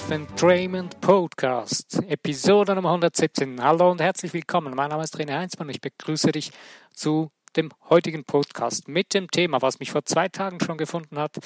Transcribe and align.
Life 0.00 0.14
Entrainment 0.14 1.00
Podcast, 1.00 2.02
Episode 2.08 2.74
Nummer 2.74 2.90
117. 2.90 3.62
Hallo 3.62 3.90
und 3.90 4.00
herzlich 4.00 4.32
willkommen. 4.32 4.74
Mein 4.74 4.88
Name 4.88 5.02
ist 5.02 5.16
René 5.16 5.36
Heinzmann 5.36 5.68
und 5.68 5.74
ich 5.74 5.80
begrüße 5.80 6.32
dich 6.32 6.52
zu 6.94 7.30
dem 7.56 7.70
heutigen 7.90 8.24
Podcast 8.24 8.88
mit 8.88 9.12
dem 9.12 9.30
Thema, 9.30 9.60
was 9.60 9.78
mich 9.78 9.90
vor 9.90 10.04
zwei 10.04 10.28
Tagen 10.28 10.58
schon 10.60 10.78
gefunden 10.78 11.18
hat. 11.18 11.38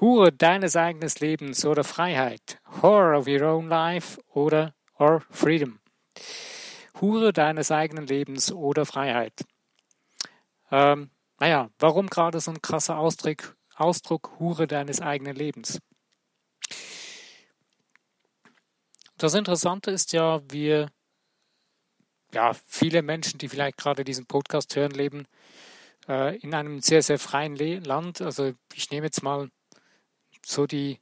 Hure 0.00 0.32
deines 0.32 0.76
eigenen 0.76 1.10
Lebens 1.18 1.64
oder 1.64 1.82
Freiheit. 1.82 2.58
Horror 2.82 3.18
of 3.18 3.26
your 3.26 3.42
own 3.42 3.68
life 3.68 4.20
oder 4.28 4.74
or 4.98 5.22
freedom. 5.30 5.80
Hure 7.00 7.32
deines 7.32 7.70
eigenen 7.70 8.06
Lebens 8.06 8.52
oder 8.52 8.84
Freiheit. 8.84 9.44
Ähm, 10.70 11.10
naja, 11.40 11.70
warum 11.78 12.08
gerade 12.08 12.38
so 12.40 12.50
ein 12.50 12.60
krasser 12.60 12.98
Ausdruck, 12.98 13.56
Ausdruck 13.76 14.38
Hure 14.38 14.66
deines 14.66 15.00
eigenen 15.00 15.36
Lebens? 15.36 15.80
Das 19.24 19.32
Interessante 19.32 19.90
ist 19.90 20.12
ja, 20.12 20.42
wir, 20.50 20.90
ja, 22.34 22.52
viele 22.66 23.00
Menschen, 23.00 23.38
die 23.38 23.48
vielleicht 23.48 23.78
gerade 23.78 24.04
diesen 24.04 24.26
Podcast 24.26 24.76
hören, 24.76 24.90
leben 24.90 25.26
äh, 26.06 26.36
in 26.40 26.52
einem 26.52 26.82
sehr, 26.82 27.02
sehr 27.02 27.18
freien 27.18 27.56
Le 27.56 27.78
Land. 27.78 28.20
Also 28.20 28.52
ich 28.74 28.90
nehme 28.90 29.06
jetzt 29.06 29.22
mal 29.22 29.48
so 30.44 30.66
die 30.66 31.00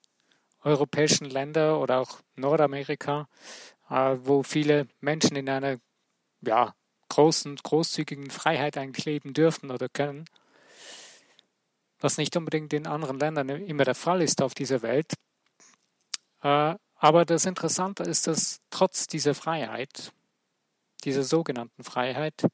europäischen 0.63 1.25
Länder 1.25 1.81
oder 1.81 1.99
auch 1.99 2.21
Nordamerika, 2.37 3.27
äh, 3.91 4.17
wo 4.21 4.45
viele 4.45 4.87
Menschen 5.01 5.35
in 5.35 5.49
einer 5.49 5.79
ja, 6.43 6.77
großen, 7.09 7.57
großzügigen 7.57 8.31
Freiheit 8.31 8.79
eigentlich 8.79 9.05
leben 9.05 9.35
dürfen 9.35 9.73
oder 9.73 9.89
können. 9.89 10.27
Was 11.99 12.19
nicht 12.19 12.37
unbedingt 12.37 12.73
in 12.73 12.87
anderen 12.87 13.19
Ländern 13.19 13.49
immer 13.49 13.83
der 13.83 13.97
Fall 13.97 14.23
ist 14.23 14.43
auf 14.43 14.55
dieser 14.55 14.83
Welt. 14.83 15.13
Äh, 16.45 16.77
aber 17.03 17.25
das 17.25 17.47
Interessante 17.47 18.05
ist, 18.05 18.29
dass 18.29 18.61
trotz 18.71 19.09
dieser 19.09 19.35
Freiheit, 19.35 20.13
dieser 21.03 21.25
sogenannten 21.25 21.83
Freiheit, 21.83 22.47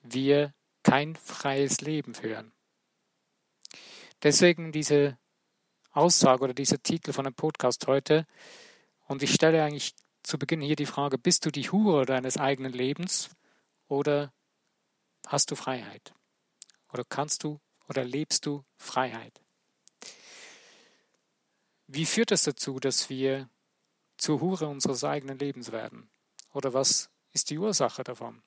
wir 0.00 0.54
kein 0.82 1.16
freies 1.16 1.82
Leben 1.82 2.14
führen. 2.14 2.50
Deswegen 4.22 4.72
diese 4.72 5.18
Aussage 5.90 6.44
oder 6.44 6.54
dieser 6.54 6.82
Titel 6.82 7.12
von 7.12 7.26
dem 7.26 7.34
Podcast 7.34 7.86
heute. 7.86 8.26
Und 9.06 9.22
ich 9.22 9.34
stelle 9.34 9.62
eigentlich 9.62 9.94
zu 10.22 10.38
Beginn 10.38 10.62
hier 10.62 10.74
die 10.74 10.86
Frage, 10.86 11.18
bist 11.18 11.44
du 11.44 11.50
die 11.50 11.70
Hure 11.70 12.06
deines 12.06 12.38
eigenen 12.38 12.72
Lebens 12.72 13.28
oder 13.86 14.32
hast 15.26 15.50
du 15.50 15.56
Freiheit? 15.56 16.14
Oder 16.90 17.04
kannst 17.06 17.44
du 17.44 17.60
oder 17.86 18.02
lebst 18.02 18.46
du 18.46 18.64
Freiheit? 18.78 19.42
Wie 21.86 22.06
führt 22.06 22.32
es 22.32 22.44
dazu, 22.44 22.80
dass 22.80 23.10
wir 23.10 23.50
zur 24.18 24.40
Hure 24.40 24.68
unseres 24.68 25.04
eigenen 25.04 25.38
Lebens 25.38 25.72
werden? 25.72 26.10
Oder 26.52 26.74
was 26.74 27.10
ist 27.32 27.50
die 27.50 27.58
Ursache 27.58 28.04
davon? 28.04 28.42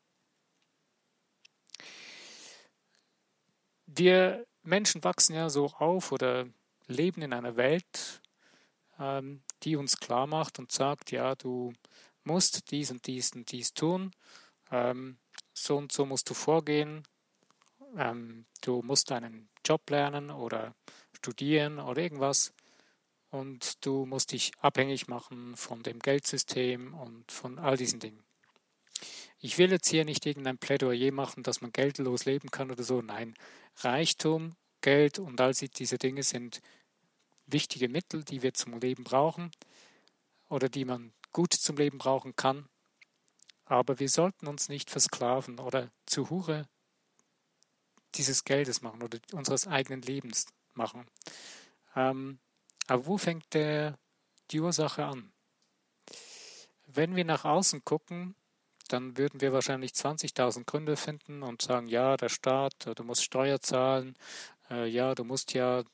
Wir 3.87 4.45
Menschen 4.63 5.03
wachsen 5.03 5.35
ja 5.35 5.49
so 5.49 5.65
auf 5.65 6.11
oder 6.11 6.47
leben 6.87 7.21
in 7.21 7.33
einer 7.33 7.55
Welt, 7.57 8.21
ähm, 8.99 9.43
die 9.63 9.75
uns 9.75 9.97
klar 9.97 10.27
macht 10.27 10.59
und 10.59 10.71
sagt, 10.71 11.11
ja, 11.11 11.35
du 11.35 11.73
musst 12.23 12.71
dies 12.71 12.91
und 12.91 13.07
dies 13.07 13.31
und 13.33 13.51
dies 13.51 13.73
tun, 13.73 14.11
ähm, 14.71 15.17
so 15.53 15.77
und 15.77 15.91
so 15.91 16.05
musst 16.05 16.29
du 16.29 16.33
vorgehen, 16.33 17.03
ähm, 17.97 18.45
du 18.61 18.81
musst 18.81 19.11
einen 19.11 19.49
Job 19.65 19.89
lernen 19.89 20.29
oder 20.29 20.75
studieren 21.13 21.79
oder 21.79 22.01
irgendwas 22.01 22.53
und 23.31 23.85
du 23.85 24.05
musst 24.05 24.33
dich 24.33 24.51
abhängig 24.59 25.07
machen 25.07 25.55
von 25.55 25.81
dem 25.83 25.99
Geldsystem 25.99 26.93
und 26.93 27.31
von 27.31 27.57
all 27.57 27.77
diesen 27.77 27.99
Dingen. 27.99 28.23
Ich 29.39 29.57
will 29.57 29.71
jetzt 29.71 29.87
hier 29.87 30.05
nicht 30.05 30.25
irgendein 30.25 30.59
Plädoyer 30.59 31.11
machen, 31.11 31.41
dass 31.41 31.61
man 31.61 31.71
geldlos 31.71 32.25
leben 32.25 32.51
kann 32.51 32.69
oder 32.69 32.83
so. 32.83 33.01
Nein, 33.01 33.33
Reichtum, 33.77 34.55
Geld 34.81 35.17
und 35.17 35.41
all 35.41 35.53
diese 35.53 35.97
Dinge 35.97 36.23
sind 36.23 36.61
wichtige 37.47 37.89
Mittel, 37.89 38.23
die 38.23 38.43
wir 38.43 38.53
zum 38.53 38.79
Leben 38.79 39.03
brauchen 39.03 39.49
oder 40.47 40.69
die 40.69 40.85
man 40.85 41.13
gut 41.31 41.53
zum 41.53 41.77
Leben 41.77 41.97
brauchen 41.97 42.35
kann. 42.35 42.67
Aber 43.65 43.99
wir 43.99 44.09
sollten 44.09 44.47
uns 44.47 44.69
nicht 44.69 44.89
versklaven 44.89 45.59
oder 45.59 45.91
zu 46.05 46.29
Hure 46.29 46.67
dieses 48.15 48.43
Geldes 48.43 48.81
machen 48.81 49.01
oder 49.01 49.19
unseres 49.31 49.67
eigenen 49.67 50.01
Lebens 50.01 50.47
machen. 50.73 51.07
Ähm, 51.95 52.39
aber 52.91 53.05
wo 53.05 53.17
fängt 53.17 53.53
der, 53.53 53.97
die 54.51 54.59
Ursache 54.59 55.05
an? 55.05 55.31
Wenn 56.85 57.15
wir 57.15 57.23
nach 57.23 57.45
außen 57.45 57.85
gucken, 57.85 58.35
dann 58.89 59.17
würden 59.17 59.39
wir 59.39 59.53
wahrscheinlich 59.53 59.93
20.000 59.93 60.65
Gründe 60.65 60.97
finden 60.97 61.41
und 61.41 61.61
sagen, 61.61 61.87
ja, 61.87 62.17
der 62.17 62.27
Staat, 62.27 62.73
du 62.93 63.03
musst 63.05 63.23
Steuer 63.23 63.61
zahlen, 63.61 64.17
äh, 64.69 64.89
ja, 64.89 65.15
du 65.15 65.23
musst 65.23 65.53
ja 65.53 65.85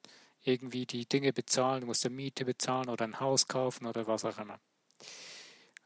irgendwie 0.43 0.87
die 0.87 1.05
Dinge 1.05 1.33
bezahlen, 1.33 1.81
du 1.81 1.87
musst 1.87 2.03
eine 2.03 2.15
Miete 2.15 2.45
bezahlen 2.45 2.89
oder 2.89 3.05
ein 3.05 3.19
Haus 3.19 3.47
kaufen 3.47 3.85
oder 3.85 4.07
was 4.07 4.25
auch 4.25 4.39
immer. 4.39 4.59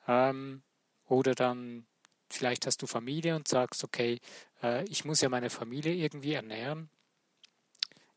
Ähm, 0.08 0.64
oder 1.10 1.36
dann 1.36 1.88
vielleicht 2.30 2.66
hast 2.66 2.82
du 2.82 2.88
Familie 2.88 3.36
und 3.36 3.50
sagst, 3.50 3.84
okay, 3.84 4.22
äh, 4.64 4.86
ich 4.86 5.04
muss 5.04 5.20
ja 5.20 5.28
meine 5.28 5.50
Familie 5.50 5.94
irgendwie 5.94 6.36
ernähren. 6.36 6.90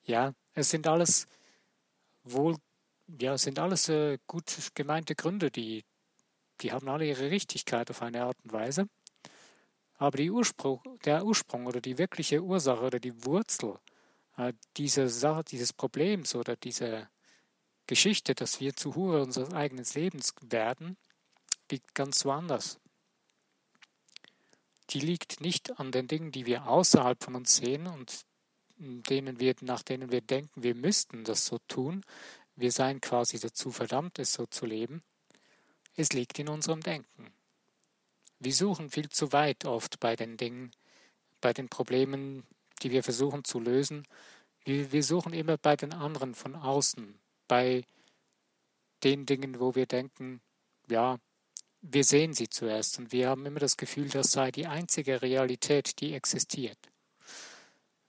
Ja, 0.05 0.33
es 0.53 0.71
sind 0.71 0.87
alles 0.87 1.27
wohl 2.23 2.57
ja, 3.07 3.37
sind 3.39 3.59
alles 3.59 3.89
äh, 3.89 4.19
gut 4.27 4.53
gemeinte 4.75 5.15
Gründe, 5.15 5.51
die, 5.51 5.85
die 6.61 6.73
haben 6.73 6.89
alle 6.89 7.07
ihre 7.07 7.31
Richtigkeit 7.31 7.91
auf 7.91 8.03
eine 8.03 8.25
Art 8.25 8.37
und 8.45 8.53
Weise. 8.53 8.89
Aber 9.97 10.19
Ursprung, 10.21 10.81
der 11.05 11.25
Ursprung 11.25 11.67
oder 11.67 11.81
die 11.81 11.99
wirkliche 11.99 12.43
Ursache 12.43 12.83
oder 12.83 12.99
die 12.99 13.25
Wurzel 13.25 13.79
äh, 14.37 14.53
dieser 14.77 15.09
Sache, 15.09 15.45
dieses 15.45 15.73
Problems 15.73 16.35
oder 16.35 16.57
dieser 16.57 17.09
Geschichte, 17.87 18.35
dass 18.35 18.61
wir 18.61 18.75
zu 18.75 18.95
Hure 18.95 19.23
unseres 19.23 19.53
eigenen 19.53 19.85
Lebens 19.95 20.35
werden, 20.43 20.97
liegt 21.71 21.95
ganz 21.95 22.25
woanders. 22.25 22.81
Die 24.91 25.01
liegt 25.01 25.41
nicht 25.41 25.79
an 25.79 25.93
den 25.93 26.09
Dingen, 26.09 26.33
die 26.33 26.47
wir 26.47 26.67
außerhalb 26.67 27.23
von 27.23 27.35
uns 27.37 27.57
sehen 27.57 27.87
und 27.87 28.25
denen 28.77 29.39
wir, 29.41 29.55
nach 29.61 29.83
denen 29.83 30.11
wir 30.11 30.21
denken, 30.21 30.63
wir 30.63 30.75
müssten 30.75 31.25
das 31.25 31.47
so 31.47 31.59
tun, 31.69 32.05
wir 32.57 32.73
seien 32.73 33.01
quasi 33.01 33.39
dazu 33.39 33.71
verdammt, 33.71 34.19
es 34.19 34.33
so 34.33 34.47
zu 34.47 34.67
leben. 34.67 35.03
Es 35.97 36.13
liegt 36.13 36.39
in 36.39 36.49
unserem 36.49 36.81
Denken. 36.81 37.33
Wir 38.39 38.53
suchen 38.53 38.91
viel 38.91 39.09
zu 39.09 39.33
weit 39.33 39.65
oft 39.65 40.01
bei 40.01 40.17
den 40.17 40.37
Dingen, 40.37 40.73
bei 41.41 41.53
den 41.53 41.69
Problemen, 41.69 42.45
die 42.83 42.91
wir 42.91 43.03
versuchen 43.03 43.45
zu 43.45 43.61
lösen. 43.61 44.07
Wir, 44.65 44.93
wir 44.93 45.03
suchen 45.03 45.33
immer 45.33 45.57
bei 45.57 45.77
den 45.77 45.93
anderen 45.93 46.35
von 46.35 46.55
außen, 46.57 47.19
bei 47.49 47.85
den 49.03 49.27
Dingen, 49.27 49.61
wo 49.61 49.75
wir 49.75 49.87
denken, 49.87 50.41
ja, 50.89 51.19
wir 51.81 52.05
sehen 52.05 52.33
sie 52.33 52.49
zuerst 52.49 52.99
und 52.99 53.13
wir 53.13 53.29
haben 53.29 53.45
immer 53.45 53.61
das 53.61 53.77
Gefühl, 53.77 54.09
das 54.09 54.33
sei 54.33 54.51
die 54.51 54.67
einzige 54.67 55.21
Realität, 55.21 56.01
die 56.01 56.15
existiert. 56.15 56.79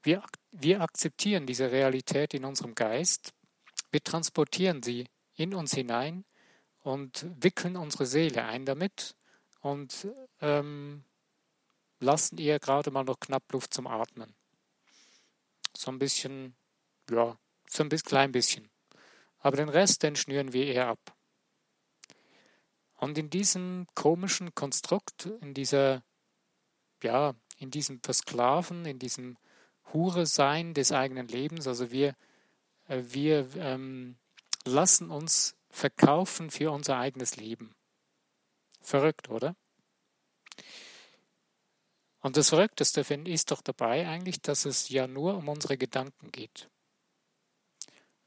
Wir, 0.01 0.23
wir 0.51 0.81
akzeptieren 0.81 1.45
diese 1.45 1.72
Realität 1.72 2.34
in 2.34 2.45
unserem 2.45 2.73
Geist 2.73 3.34
wir 3.95 4.03
transportieren 4.03 4.83
sie 4.83 5.07
in 5.35 5.53
uns 5.53 5.73
hinein 5.73 6.25
und 6.81 7.25
wickeln 7.41 7.78
unsere 7.78 8.06
Seele 8.06 8.44
ein 8.44 8.66
damit 8.66 9.16
und 9.61 10.09
ähm, 10.41 11.05
lassen 12.02 12.37
ihr 12.37 12.59
gerade 12.59 12.91
mal 12.91 13.05
noch 13.05 13.22
knapp 13.22 13.49
Luft 13.53 13.73
zum 13.73 13.87
Atmen. 13.87 14.35
So 15.78 15.91
ein 15.91 15.97
bisschen, 15.97 16.58
ja, 17.09 17.37
so 17.70 17.84
ein 17.84 17.87
bisschen, 17.87 18.05
klein 18.09 18.34
bisschen. 18.34 18.70
Aber 19.40 19.55
den 19.55 19.70
Rest, 19.70 20.03
den 20.03 20.17
schnüren 20.17 20.52
wir 20.52 20.67
eher 20.67 20.90
ab. 20.90 21.16
Und 22.96 23.17
in 23.17 23.29
diesem 23.29 23.87
komischen 23.96 24.53
Konstrukt, 24.53 25.28
in 25.40 25.53
dieser, 25.53 26.03
ja, 27.02 27.34
in 27.59 27.72
diesem 27.72 28.02
Versklaven, 28.03 28.84
in 28.85 28.99
diesem 28.99 29.37
Hure-Sein 29.93 30.73
des 30.73 30.91
eigenen 30.91 31.29
Lebens, 31.29 31.66
also 31.66 31.91
wir 31.91 32.14
wir 32.87 33.47
ähm, 33.55 34.17
lassen 34.66 35.09
uns 35.09 35.55
verkaufen 35.70 36.52
für 36.52 36.72
unser 36.72 36.97
eigenes 36.97 37.35
Leben. 37.35 37.76
Verrückt, 38.82 39.29
oder? 39.29 39.55
Und 42.22 42.37
das 42.37 42.49
Verrückteste 42.49 43.03
finde 43.03 43.29
ich 43.29 43.35
ist 43.35 43.52
doch 43.52 43.61
dabei 43.61 44.08
eigentlich, 44.08 44.41
dass 44.41 44.66
es 44.66 44.90
ja 44.90 45.08
nur 45.08 45.35
um 45.35 45.47
unsere 45.47 45.78
Gedanken 45.78 46.32
geht. 46.32 46.70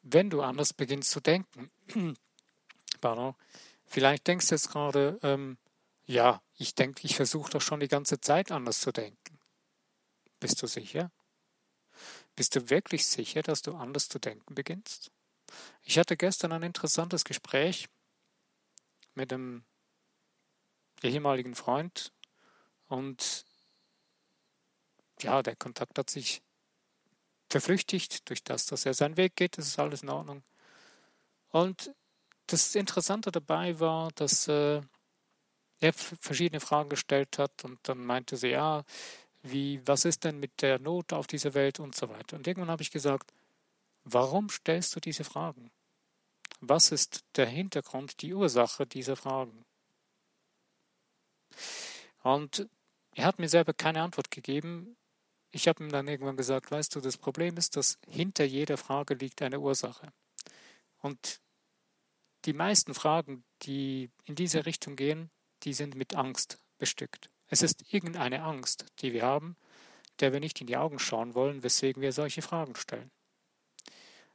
Wenn 0.02 0.30
du 0.30 0.42
anders 0.42 0.72
beginnst 0.72 1.10
zu 1.10 1.20
denken, 1.20 1.70
pardon, 3.00 3.34
vielleicht 3.86 4.26
denkst 4.26 4.48
du 4.48 4.54
jetzt 4.54 4.70
gerade, 4.70 5.18
ähm, 5.22 5.58
ja, 6.06 6.40
ich 6.56 6.74
denke, 6.74 7.04
ich 7.04 7.16
versuche 7.16 7.50
doch 7.50 7.60
schon 7.60 7.80
die 7.80 7.88
ganze 7.88 8.20
Zeit 8.20 8.52
anders 8.52 8.80
zu 8.80 8.92
denken. 8.92 9.38
Bist 10.38 10.62
du 10.62 10.66
sicher? 10.66 11.10
Bist 12.38 12.54
du 12.54 12.70
wirklich 12.70 13.04
sicher, 13.04 13.42
dass 13.42 13.62
du 13.62 13.74
anders 13.74 14.08
zu 14.08 14.20
denken 14.20 14.54
beginnst? 14.54 15.10
Ich 15.82 15.98
hatte 15.98 16.16
gestern 16.16 16.52
ein 16.52 16.62
interessantes 16.62 17.24
Gespräch 17.24 17.88
mit 19.16 19.32
einem 19.32 19.64
ehemaligen 21.02 21.56
Freund 21.56 22.12
und 22.86 23.44
ja, 25.20 25.42
der 25.42 25.56
Kontakt 25.56 25.98
hat 25.98 26.10
sich 26.10 26.40
verflüchtigt 27.50 28.28
durch 28.28 28.44
das, 28.44 28.66
dass 28.66 28.86
er 28.86 28.94
seinen 28.94 29.16
Weg 29.16 29.34
geht, 29.34 29.58
das 29.58 29.66
ist 29.66 29.80
alles 29.80 30.04
in 30.04 30.10
Ordnung. 30.10 30.44
Und 31.48 31.92
das 32.46 32.76
Interessante 32.76 33.32
dabei 33.32 33.80
war, 33.80 34.12
dass 34.12 34.46
äh, 34.46 34.80
er 35.80 35.92
verschiedene 35.92 36.60
Fragen 36.60 36.88
gestellt 36.88 37.36
hat 37.36 37.64
und 37.64 37.80
dann 37.82 37.98
meinte 37.98 38.36
sie, 38.36 38.50
ja, 38.50 38.84
wie, 39.42 39.80
was 39.86 40.04
ist 40.04 40.24
denn 40.24 40.40
mit 40.40 40.62
der 40.62 40.78
Not 40.78 41.12
auf 41.12 41.26
dieser 41.26 41.54
Welt 41.54 41.80
und 41.80 41.94
so 41.94 42.08
weiter. 42.08 42.36
Und 42.36 42.46
irgendwann 42.46 42.70
habe 42.70 42.82
ich 42.82 42.90
gesagt, 42.90 43.32
warum 44.04 44.48
stellst 44.48 44.94
du 44.96 45.00
diese 45.00 45.24
Fragen? 45.24 45.70
Was 46.60 46.90
ist 46.90 47.24
der 47.36 47.46
Hintergrund, 47.46 48.20
die 48.22 48.34
Ursache 48.34 48.86
dieser 48.86 49.16
Fragen? 49.16 49.64
Und 52.22 52.68
er 53.14 53.24
hat 53.24 53.38
mir 53.38 53.48
selber 53.48 53.74
keine 53.74 54.02
Antwort 54.02 54.30
gegeben. 54.30 54.96
Ich 55.50 55.68
habe 55.68 55.84
ihm 55.84 55.90
dann 55.90 56.08
irgendwann 56.08 56.36
gesagt, 56.36 56.70
weißt 56.70 56.94
du, 56.94 57.00
das 57.00 57.16
Problem 57.16 57.56
ist, 57.56 57.76
dass 57.76 57.98
hinter 58.06 58.44
jeder 58.44 58.76
Frage 58.76 59.14
liegt 59.14 59.40
eine 59.42 59.60
Ursache. 59.60 60.12
Und 61.00 61.40
die 62.44 62.52
meisten 62.52 62.94
Fragen, 62.94 63.44
die 63.62 64.10
in 64.24 64.34
diese 64.34 64.66
Richtung 64.66 64.96
gehen, 64.96 65.30
die 65.62 65.72
sind 65.72 65.94
mit 65.94 66.14
Angst 66.14 66.58
bestückt. 66.78 67.30
Es 67.48 67.62
ist 67.62 67.92
irgendeine 67.92 68.42
Angst, 68.42 68.86
die 69.00 69.12
wir 69.12 69.22
haben, 69.22 69.56
der 70.20 70.32
wir 70.32 70.40
nicht 70.40 70.60
in 70.60 70.66
die 70.66 70.76
Augen 70.76 70.98
schauen 70.98 71.34
wollen, 71.34 71.62
weswegen 71.62 72.02
wir 72.02 72.12
solche 72.12 72.42
Fragen 72.42 72.74
stellen. 72.76 73.10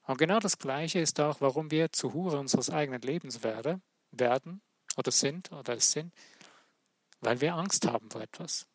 Und 0.06 0.18
genau 0.18 0.39
das 0.39 0.57
Gleiche 0.57 1.00
ist 1.00 1.19
auch, 1.19 1.39
warum 1.39 1.71
wir 1.71 1.92
zu 1.92 2.13
Hure 2.13 2.39
unseres 2.39 2.69
eigenen 2.69 3.01
Lebens 3.01 3.44
werde, 3.44 3.81
werden 4.12 4.62
oder 4.98 5.12
sind 5.12 5.51
oder 5.51 5.75
es 5.75 5.92
sind, 5.92 6.13
weil 7.21 7.39
wir 7.39 7.56
Angst 7.56 7.88
haben 7.88 8.10
vor 8.10 8.21
etwas. 8.21 8.68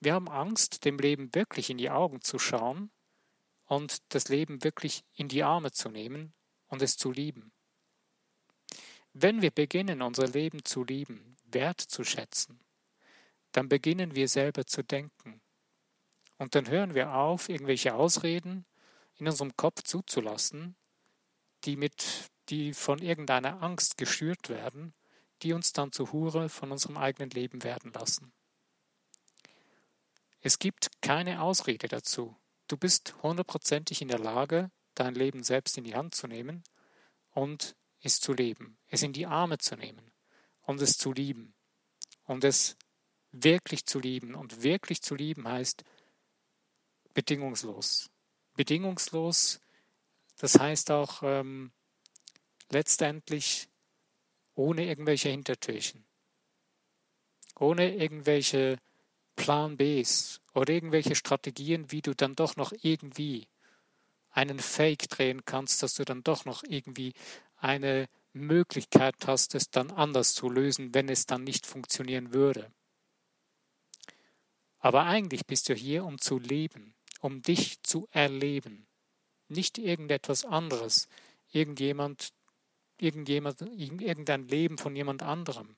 Wir 0.00 0.14
haben 0.14 0.28
Angst, 0.28 0.84
dem 0.86 0.98
Leben 0.98 1.34
wirklich 1.34 1.68
in 1.68 1.76
die 1.76 1.90
Augen 1.90 2.22
zu 2.22 2.38
schauen 2.38 2.90
und 3.66 3.98
das 4.14 4.28
Leben 4.28 4.64
wirklich 4.64 5.04
in 5.14 5.28
die 5.28 5.42
Arme 5.42 5.72
zu 5.72 5.90
nehmen 5.90 6.32
und 6.68 6.80
es 6.80 6.96
zu 6.96 7.12
lieben. 7.12 7.52
Wenn 9.12 9.42
wir 9.42 9.50
beginnen, 9.50 10.00
unser 10.00 10.26
Leben 10.26 10.64
zu 10.64 10.84
lieben, 10.84 11.36
wertzuschätzen, 11.52 12.60
dann 13.52 13.68
beginnen 13.68 14.14
wir 14.14 14.28
selber 14.28 14.66
zu 14.66 14.82
denken. 14.82 15.40
Und 16.38 16.54
dann 16.54 16.68
hören 16.68 16.94
wir 16.94 17.14
auf, 17.14 17.48
irgendwelche 17.48 17.94
Ausreden 17.94 18.64
in 19.16 19.26
unserem 19.26 19.56
Kopf 19.56 19.82
zuzulassen, 19.82 20.76
die, 21.64 21.76
mit, 21.76 22.30
die 22.48 22.72
von 22.72 23.00
irgendeiner 23.00 23.62
Angst 23.62 23.98
geschürt 23.98 24.48
werden, 24.48 24.94
die 25.42 25.52
uns 25.52 25.72
dann 25.72 25.92
zu 25.92 26.12
Hure 26.12 26.48
von 26.48 26.72
unserem 26.72 26.96
eigenen 26.96 27.30
Leben 27.30 27.62
werden 27.62 27.92
lassen. 27.92 28.32
Es 30.40 30.58
gibt 30.58 30.88
keine 31.02 31.42
Ausrede 31.42 31.88
dazu. 31.88 32.34
Du 32.66 32.76
bist 32.78 33.14
hundertprozentig 33.22 34.00
in 34.00 34.08
der 34.08 34.18
Lage, 34.18 34.70
dein 34.94 35.14
Leben 35.14 35.42
selbst 35.42 35.76
in 35.76 35.84
die 35.84 35.94
Hand 35.94 36.14
zu 36.14 36.26
nehmen 36.26 36.62
und 37.32 37.76
es 38.00 38.20
zu 38.20 38.32
leben, 38.32 38.78
es 38.86 39.02
in 39.02 39.12
die 39.12 39.26
Arme 39.26 39.58
zu 39.58 39.76
nehmen 39.76 40.09
und 40.70 40.80
es 40.80 40.96
zu 40.96 41.12
lieben 41.12 41.52
und 42.24 42.44
es 42.44 42.76
wirklich 43.32 43.86
zu 43.86 43.98
lieben. 43.98 44.34
Und 44.34 44.62
wirklich 44.62 45.02
zu 45.02 45.16
lieben 45.16 45.46
heißt 45.48 45.82
bedingungslos. 47.12 48.08
Bedingungslos, 48.54 49.60
das 50.38 50.58
heißt 50.58 50.92
auch 50.92 51.22
ähm, 51.22 51.72
letztendlich 52.70 53.68
ohne 54.54 54.86
irgendwelche 54.86 55.30
Hintertürchen, 55.30 56.04
ohne 57.58 57.94
irgendwelche 57.96 58.78
Plan 59.34 59.76
Bs 59.76 60.40
oder 60.54 60.72
irgendwelche 60.72 61.16
Strategien, 61.16 61.90
wie 61.90 62.02
du 62.02 62.14
dann 62.14 62.36
doch 62.36 62.56
noch 62.56 62.72
irgendwie 62.82 63.48
einen 64.30 64.60
Fake 64.60 65.08
drehen 65.08 65.44
kannst, 65.44 65.82
dass 65.82 65.94
du 65.94 66.04
dann 66.04 66.22
doch 66.22 66.44
noch 66.44 66.62
irgendwie 66.62 67.12
eine 67.56 68.08
Möglichkeit 68.32 69.16
hast, 69.26 69.54
es 69.54 69.70
dann 69.70 69.90
anders 69.90 70.34
zu 70.34 70.48
lösen, 70.48 70.94
wenn 70.94 71.08
es 71.08 71.26
dann 71.26 71.44
nicht 71.44 71.66
funktionieren 71.66 72.32
würde. 72.32 72.70
Aber 74.78 75.04
eigentlich 75.04 75.46
bist 75.46 75.68
du 75.68 75.74
hier, 75.74 76.04
um 76.04 76.18
zu 76.18 76.38
leben, 76.38 76.94
um 77.20 77.42
dich 77.42 77.82
zu 77.82 78.08
erleben, 78.12 78.86
nicht 79.48 79.78
irgendetwas 79.78 80.44
anderes, 80.44 81.08
irgendjemand, 81.52 82.32
irgendjemand, 82.98 83.60
irgendein 83.60 84.48
Leben 84.48 84.78
von 84.78 84.96
jemand 84.96 85.22
anderem. 85.22 85.76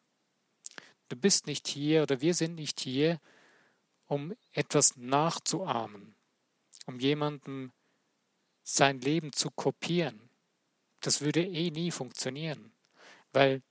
Du 1.09 1.17
bist 1.17 1.47
nicht 1.47 1.67
hier 1.69 2.03
oder 2.03 2.21
wir 2.21 2.35
sind 2.35 2.55
nicht 2.55 2.81
hier, 2.81 3.21
um 4.07 4.35
etwas 4.53 4.97
nachzuahmen, 4.97 6.15
um 6.87 7.01
jemandem 7.01 7.73
sein 8.63 9.01
Leben 9.01 9.33
zu 9.33 9.51
kopieren. 9.51 10.32
Das 11.03 11.21
würde 11.21 11.45
eh 11.45 11.71
nie 11.71 11.91
funktionieren, 11.91 12.73
weil 13.33 13.63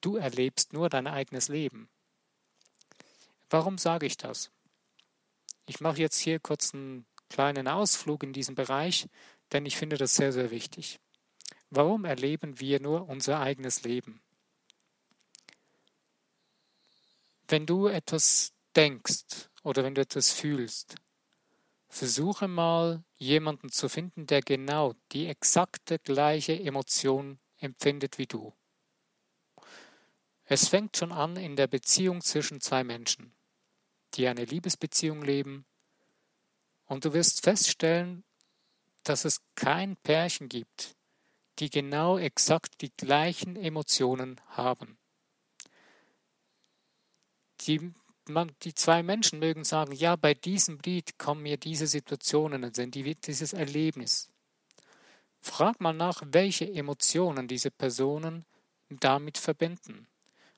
du 0.00 0.16
erlebst 0.16 0.72
nur 0.72 0.88
dein 0.88 1.06
eigenes 1.06 1.48
Leben. 1.48 1.88
Warum 3.50 3.78
sage 3.78 4.06
ich 4.06 4.16
das? 4.16 4.50
Ich 5.66 5.80
mache 5.80 5.98
jetzt 5.98 6.18
hier 6.18 6.38
kurz 6.40 6.74
einen 6.74 7.06
kleinen 7.30 7.68
Ausflug 7.68 8.22
in 8.22 8.32
diesen 8.32 8.54
Bereich, 8.54 9.08
denn 9.52 9.64
ich 9.64 9.76
finde 9.76 9.96
das 9.96 10.14
sehr, 10.14 10.32
sehr 10.32 10.50
wichtig. 10.50 11.00
Warum 11.70 12.04
erleben 12.04 12.60
wir 12.60 12.80
nur 12.80 13.08
unser 13.08 13.40
eigenes 13.40 13.82
Leben? 13.82 14.20
Wenn 17.48 17.66
du 17.66 17.86
etwas 17.88 18.52
denkst 18.76 19.48
oder 19.62 19.84
wenn 19.84 19.94
du 19.94 20.02
etwas 20.02 20.30
fühlst, 20.32 20.96
versuche 21.94 22.48
mal 22.48 23.04
jemanden 23.16 23.70
zu 23.70 23.88
finden, 23.88 24.26
der 24.26 24.40
genau 24.40 24.94
die 25.12 25.26
exakte 25.26 25.98
gleiche 25.98 26.58
Emotion 26.58 27.38
empfindet 27.58 28.18
wie 28.18 28.26
du. 28.26 28.52
Es 30.44 30.68
fängt 30.68 30.96
schon 30.96 31.12
an 31.12 31.36
in 31.36 31.56
der 31.56 31.66
Beziehung 31.66 32.20
zwischen 32.20 32.60
zwei 32.60 32.84
Menschen 32.84 33.34
die 34.16 34.28
eine 34.28 34.44
Liebesbeziehung 34.44 35.22
leben. 35.22 35.66
Und 36.86 37.04
du 37.04 37.12
wirst 37.12 37.42
feststellen, 37.42 38.24
dass 39.02 39.24
es 39.24 39.42
kein 39.54 39.96
Pärchen 39.96 40.48
gibt, 40.48 40.96
die 41.58 41.70
genau 41.70 42.18
exakt 42.18 42.80
die 42.80 42.92
gleichen 42.96 43.56
Emotionen 43.56 44.40
haben. 44.48 44.98
Die, 47.62 47.92
man, 48.28 48.52
die 48.62 48.74
zwei 48.74 49.02
Menschen 49.02 49.38
mögen 49.38 49.64
sagen, 49.64 49.92
ja, 49.92 50.16
bei 50.16 50.34
diesem 50.34 50.78
Lied 50.84 51.18
kommen 51.18 51.42
mir 51.42 51.56
diese 51.56 51.86
Situationen 51.86 52.62
in 52.62 52.74
Sinn, 52.74 52.90
dieses 52.90 53.52
Erlebnis. 53.52 54.30
Frag 55.40 55.80
mal 55.80 55.92
nach, 55.92 56.22
welche 56.24 56.70
Emotionen 56.72 57.48
diese 57.48 57.70
Personen 57.70 58.44
damit 58.88 59.38
verbinden. 59.38 60.06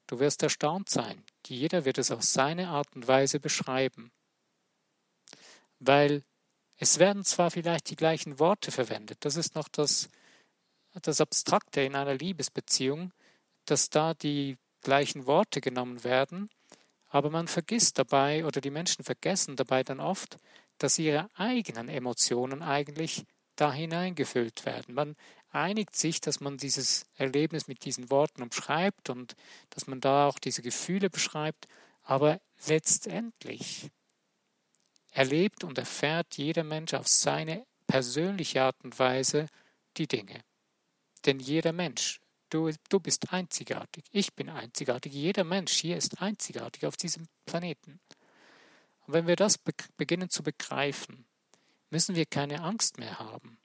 Du 0.06 0.20
wirst 0.20 0.42
erstaunt 0.42 0.88
sein. 0.88 1.24
Jeder 1.46 1.84
wird 1.84 1.98
es 1.98 2.10
auf 2.10 2.22
seine 2.22 2.68
Art 2.68 2.94
und 2.94 3.08
Weise 3.08 3.40
beschreiben. 3.40 4.12
Weil 5.80 6.22
es 6.76 6.98
werden 6.98 7.24
zwar 7.24 7.50
vielleicht 7.50 7.90
die 7.90 7.96
gleichen 7.96 8.38
Worte 8.38 8.70
verwendet, 8.70 9.24
das 9.24 9.36
ist 9.36 9.54
noch 9.54 9.68
das, 9.68 10.10
das 10.92 11.20
Abstrakte 11.20 11.80
in 11.80 11.94
einer 11.94 12.14
Liebesbeziehung, 12.14 13.12
dass 13.64 13.90
da 13.90 14.14
die 14.14 14.58
gleichen 14.82 15.26
Worte 15.26 15.60
genommen 15.60 16.04
werden, 16.04 16.50
aber 17.08 17.30
man 17.30 17.48
vergisst 17.48 17.98
dabei 17.98 18.44
oder 18.44 18.60
die 18.60 18.70
Menschen 18.70 19.04
vergessen 19.04 19.56
dabei 19.56 19.82
dann 19.82 20.00
oft, 20.00 20.36
dass 20.78 20.98
ihre 20.98 21.30
eigenen 21.34 21.88
Emotionen 21.88 22.62
eigentlich 22.62 23.24
da 23.56 23.72
hineingefüllt 23.72 24.66
werden. 24.66 24.94
Man 24.94 25.16
einigt 25.50 25.96
sich, 25.96 26.20
dass 26.20 26.40
man 26.40 26.58
dieses 26.58 27.06
Erlebnis 27.14 27.66
mit 27.66 27.84
diesen 27.84 28.10
Worten 28.10 28.42
umschreibt 28.42 29.08
und 29.08 29.34
dass 29.70 29.86
man 29.86 30.00
da 30.00 30.28
auch 30.28 30.38
diese 30.38 30.62
Gefühle 30.62 31.08
beschreibt, 31.08 31.66
aber 32.02 32.40
letztendlich 32.66 33.90
erlebt 35.10 35.64
und 35.64 35.78
erfährt 35.78 36.36
jeder 36.36 36.62
Mensch 36.62 36.92
auf 36.92 37.08
seine 37.08 37.64
persönliche 37.86 38.62
Art 38.62 38.76
und 38.84 38.98
Weise 38.98 39.46
die 39.96 40.06
Dinge. 40.06 40.40
Denn 41.24 41.40
jeder 41.40 41.72
Mensch, 41.72 42.20
du, 42.50 42.70
du 42.88 43.00
bist 43.00 43.32
einzigartig, 43.32 44.04
ich 44.12 44.34
bin 44.34 44.48
einzigartig, 44.48 45.12
jeder 45.12 45.44
Mensch 45.44 45.72
hier 45.72 45.96
ist 45.96 46.20
einzigartig 46.20 46.86
auf 46.86 46.96
diesem 46.96 47.26
Planeten. 47.44 48.00
Und 49.06 49.14
wenn 49.14 49.26
wir 49.26 49.36
das 49.36 49.58
be 49.58 49.72
beginnen 49.96 50.30
zu 50.30 50.42
begreifen, 50.42 51.26
müssen 51.90 52.16
wir 52.16 52.26
keine 52.26 52.62
Angst 52.62 52.98
mehr 52.98 53.18
haben. 53.18 53.58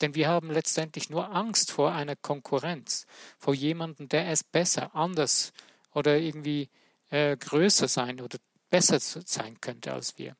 Denn 0.00 0.14
wir 0.14 0.28
haben 0.28 0.50
letztendlich 0.50 1.10
nur 1.10 1.30
Angst 1.30 1.70
vor 1.70 1.92
einer 1.92 2.16
Konkurrenz, 2.16 3.06
vor 3.38 3.54
jemandem, 3.54 4.08
der 4.08 4.28
es 4.28 4.42
besser, 4.42 4.94
anders 4.94 5.52
oder 5.92 6.18
irgendwie 6.18 6.68
äh, 7.10 7.36
größer 7.36 7.88
sein 7.88 8.20
oder 8.20 8.38
besser 8.70 8.98
sein 9.00 9.60
könnte 9.60 9.92
als 9.92 10.18
wir. 10.18 10.36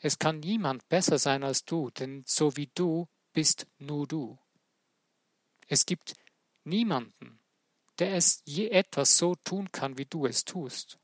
Es 0.00 0.18
kann 0.18 0.40
niemand 0.40 0.88
besser 0.88 1.18
sein 1.18 1.44
als 1.44 1.64
du, 1.64 1.90
denn 1.90 2.24
so 2.26 2.56
wie 2.56 2.70
du 2.74 3.08
bist 3.32 3.66
nur 3.78 4.06
du. 4.06 4.38
Es 5.66 5.86
gibt 5.86 6.14
niemanden, 6.64 7.40
der 7.98 8.14
es 8.14 8.42
je 8.44 8.68
etwas 8.68 9.16
so 9.16 9.34
tun 9.36 9.70
kann, 9.72 9.98
wie 9.98 10.06
du 10.06 10.26
es 10.26 10.44
tust. 10.44 10.98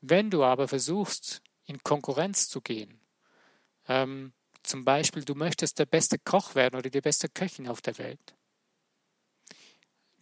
Wenn 0.00 0.30
du 0.30 0.44
aber 0.44 0.68
versuchst, 0.68 1.42
in 1.64 1.82
Konkurrenz 1.82 2.48
zu 2.48 2.60
gehen, 2.60 3.00
ähm, 3.86 4.32
zum 4.62 4.84
Beispiel 4.84 5.24
du 5.24 5.34
möchtest 5.34 5.78
der 5.78 5.86
beste 5.86 6.18
Koch 6.18 6.54
werden 6.54 6.76
oder 6.76 6.90
die 6.90 7.00
beste 7.00 7.28
Köchin 7.28 7.68
auf 7.68 7.80
der 7.80 7.98
Welt, 7.98 8.34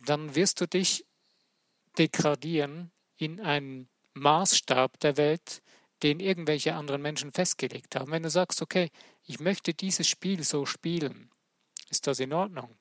dann 0.05 0.35
wirst 0.35 0.61
du 0.61 0.67
dich 0.67 1.07
degradieren 1.99 2.91
in 3.17 3.41
einen 3.41 3.89
Maßstab 4.15 5.01
der 5.01 5.17
Welt, 5.17 5.63
den 6.03 6.21
irgendwelche 6.21 6.75
anderen 6.75 7.03
Menschen 7.03 7.33
festgelegt 7.33 7.97
haben. 7.97 8.13
Wenn 8.13 8.23
du 8.23 8.31
sagst, 8.31 8.63
okay, 8.63 8.91
ich 9.25 9.41
möchte 9.41 9.75
dieses 9.75 10.07
Spiel 10.07 10.45
so 10.45 10.65
spielen, 10.65 11.31
ist 11.91 12.07
das 12.07 12.21
in 12.21 12.33
Ordnung. 12.33 12.78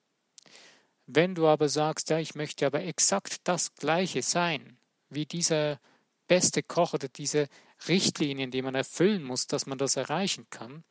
Wenn 1.07 1.35
du 1.35 1.47
aber 1.47 1.69
sagst, 1.69 2.09
ja, 2.09 2.19
ich 2.19 2.35
möchte 2.35 2.65
aber 2.65 2.83
exakt 2.83 3.37
das 3.45 3.73
Gleiche 3.75 4.21
sein, 4.21 4.77
wie 5.09 5.25
dieser 5.25 5.79
beste 6.27 6.61
Koch 6.61 6.93
oder 6.93 7.07
diese 7.07 7.47
Richtlinien, 7.87 8.51
die 8.51 8.61
man 8.61 8.75
erfüllen 8.75 9.23
muss, 9.23 9.47
dass 9.47 9.65
man 9.65 9.77
das 9.77 9.95
erreichen 9.95 10.47
kann, 10.49 10.83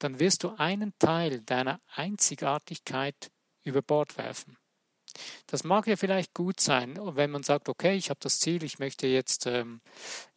dann 0.00 0.18
wirst 0.18 0.42
du 0.42 0.50
einen 0.56 0.92
Teil 0.98 1.42
deiner 1.42 1.80
Einzigartigkeit 1.94 3.30
über 3.62 3.82
Bord 3.82 4.18
werfen. 4.18 4.58
Das 5.46 5.62
mag 5.62 5.86
ja 5.86 5.96
vielleicht 5.96 6.34
gut 6.34 6.58
sein, 6.58 6.98
wenn 7.16 7.30
man 7.30 7.44
sagt, 7.44 7.68
okay, 7.68 7.96
ich 7.96 8.10
habe 8.10 8.20
das 8.20 8.40
Ziel, 8.40 8.64
ich 8.64 8.80
möchte 8.80 9.06
jetzt 9.06 9.46
ähm, 9.46 9.80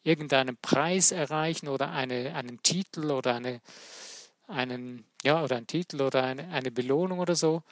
irgendeinen 0.03 0.55
Preis 0.57 1.11
erreichen 1.11 1.67
oder 1.67 1.91
eine, 1.91 2.35
einen 2.35 2.61
Titel 2.61 3.09
oder 3.11 3.33
eine, 3.33 3.59
einen, 4.47 5.05
ja, 5.23 5.43
oder 5.43 5.57
einen 5.57 5.67
Titel 5.67 6.01
oder 6.01 6.23
eine, 6.23 6.47
eine 6.49 6.71
Belohnung 6.71 7.19
oder 7.19 7.35
so. 7.35 7.63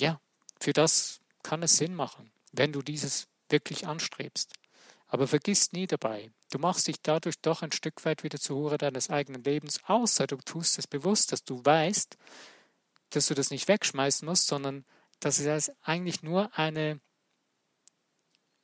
Ja, 0.00 0.20
für 0.62 0.72
das 0.72 1.20
kann 1.42 1.62
es 1.62 1.76
Sinn 1.76 1.94
machen, 1.94 2.32
wenn 2.52 2.72
du 2.72 2.82
dieses 2.82 3.26
wirklich 3.48 3.86
anstrebst. 3.86 4.52
Aber 5.08 5.26
vergiss 5.26 5.72
nie 5.72 5.86
dabei, 5.86 6.30
du 6.50 6.58
machst 6.58 6.86
dich 6.86 7.02
dadurch 7.02 7.40
doch 7.40 7.62
ein 7.62 7.72
Stück 7.72 8.04
weit 8.04 8.22
wieder 8.22 8.38
zur 8.38 8.56
Hure 8.56 8.78
deines 8.78 9.10
eigenen 9.10 9.42
Lebens, 9.42 9.80
außer 9.84 10.26
du 10.26 10.36
tust 10.36 10.78
es 10.78 10.86
bewusst, 10.86 11.32
dass 11.32 11.44
du 11.44 11.62
weißt, 11.64 12.16
dass 13.10 13.26
du 13.26 13.34
das 13.34 13.50
nicht 13.50 13.66
wegschmeißen 13.66 14.26
musst, 14.26 14.46
sondern 14.46 14.84
dass 15.20 15.40
es 15.40 15.72
eigentlich 15.82 16.22
nur 16.22 16.56
eine 16.56 17.00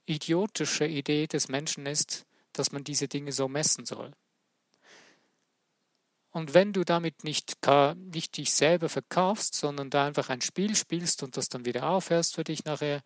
idiotische 0.07 0.87
Idee 0.87 1.27
des 1.27 1.49
Menschen 1.49 1.85
ist, 1.85 2.27
dass 2.53 2.73
man 2.73 2.85
diese 2.85 3.09
Dinge 3.09 3.33
so 3.33 3.49
messen 3.49 3.85
soll. 3.85 4.15
Und 6.39 6.55
wenn 6.55 6.73
du 6.73 6.85
damit 6.85 7.25
nicht, 7.25 7.57
nicht 7.97 8.37
dich 8.37 8.53
selber 8.53 8.89
verkaufst, 8.89 9.57
sondern 9.57 9.91
da 9.91 10.07
einfach 10.07 10.29
ein 10.29 10.41
Spiel 10.41 10.77
spielst 10.77 11.25
und 11.25 11.37
das 11.37 11.49
dann 11.49 11.65
wieder 11.65 11.91
aufhörst 11.91 12.37
für 12.37 12.45
dich 12.45 12.65
nachher 12.65 13.03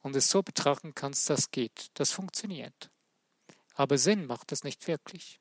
und 0.00 0.16
es 0.16 0.30
so 0.30 0.42
betrachten 0.42 0.94
kannst, 0.94 1.28
das 1.28 1.50
geht, 1.50 1.90
das 1.92 2.10
funktioniert. 2.10 2.90
Aber 3.74 3.98
Sinn 3.98 4.24
macht 4.24 4.50
das 4.50 4.64
nicht 4.64 4.88
wirklich. 4.88 5.40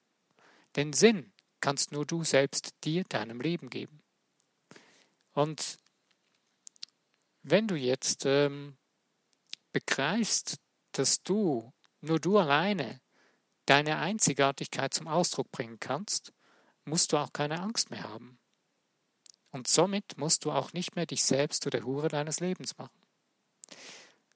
Denn 0.76 0.92
Sinn 0.92 1.32
kannst 1.62 1.94
nur 1.94 2.06
du 2.06 2.26
selbst 2.26 2.74
dir, 2.84 3.06
deinem 3.06 3.40
Leben 3.40 3.70
geben. 3.70 4.02
Und 5.32 5.80
wenn 7.42 7.70
du 7.70 7.76
jetzt 7.76 8.26
ähm, 8.26 8.76
begreifst, 9.72 10.58
dass 10.92 11.24
du, 11.24 11.72
nur 12.02 12.20
du 12.20 12.38
alleine, 12.38 13.00
deine 13.66 14.00
Einzigartigkeit 14.00 14.94
zum 14.94 15.08
Ausdruck 15.08 15.50
bringen 15.54 15.80
kannst, 15.80 16.34
musst 16.90 17.14
du 17.14 17.18
auch 17.18 17.32
keine 17.32 17.62
Angst 17.62 17.92
mehr 17.92 18.04
haben. 18.04 18.40
Und 19.52 19.68
somit 19.68 20.18
musst 20.18 20.46
du 20.46 20.52
auch 20.52 20.74
nicht 20.74 20.96
mehr 20.96 21.06
dich 21.06 21.24
selbst 21.24 21.64
zu 21.64 21.70
der 21.70 21.84
Hure 21.84 22.08
deines 22.08 22.40
Lebens 22.40 22.78
machen. 22.78 23.02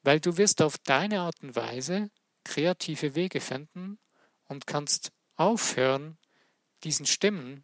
Weil 0.01 0.19
du 0.19 0.37
wirst 0.37 0.61
auf 0.61 0.77
deine 0.77 1.21
Art 1.21 1.41
und 1.43 1.55
Weise 1.55 2.09
kreative 2.43 3.15
Wege 3.15 3.39
finden 3.39 3.99
und 4.45 4.67
kannst 4.67 5.11
aufhören, 5.35 6.17
diesen 6.83 7.05
Stimmen, 7.05 7.63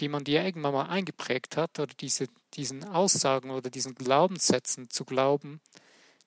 die 0.00 0.08
man 0.08 0.24
dir 0.24 0.42
irgendwann 0.42 0.72
mal 0.72 0.88
eingeprägt 0.88 1.56
hat, 1.56 1.78
oder 1.78 1.92
diese, 1.94 2.26
diesen 2.54 2.84
Aussagen 2.84 3.50
oder 3.50 3.70
diesen 3.70 3.94
Glaubenssätzen 3.94 4.88
zu 4.88 5.04
glauben, 5.04 5.60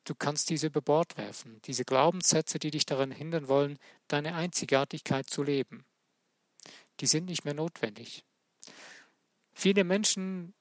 du 0.03 0.15
kannst 0.15 0.49
diese 0.49 0.67
über 0.67 0.81
Bord 0.81 1.17
werfen. 1.17 1.59
Diese 1.65 1.83
Glaubenssätze, 1.85 2.59
die 2.59 2.71
dich 2.71 2.85
daran 2.85 3.11
hindern 3.11 3.47
wollen, 3.47 3.79
deine 4.07 4.35
Einzigartigkeit 4.35 5.29
zu 5.29 5.43
leben 5.43 5.85
die 6.99 7.07
sind 7.07 7.25
nicht 7.25 7.45
mehr 7.45 7.53
notwendig. 7.53 8.23
Viele 9.53 9.83
Menschen, 9.83 10.53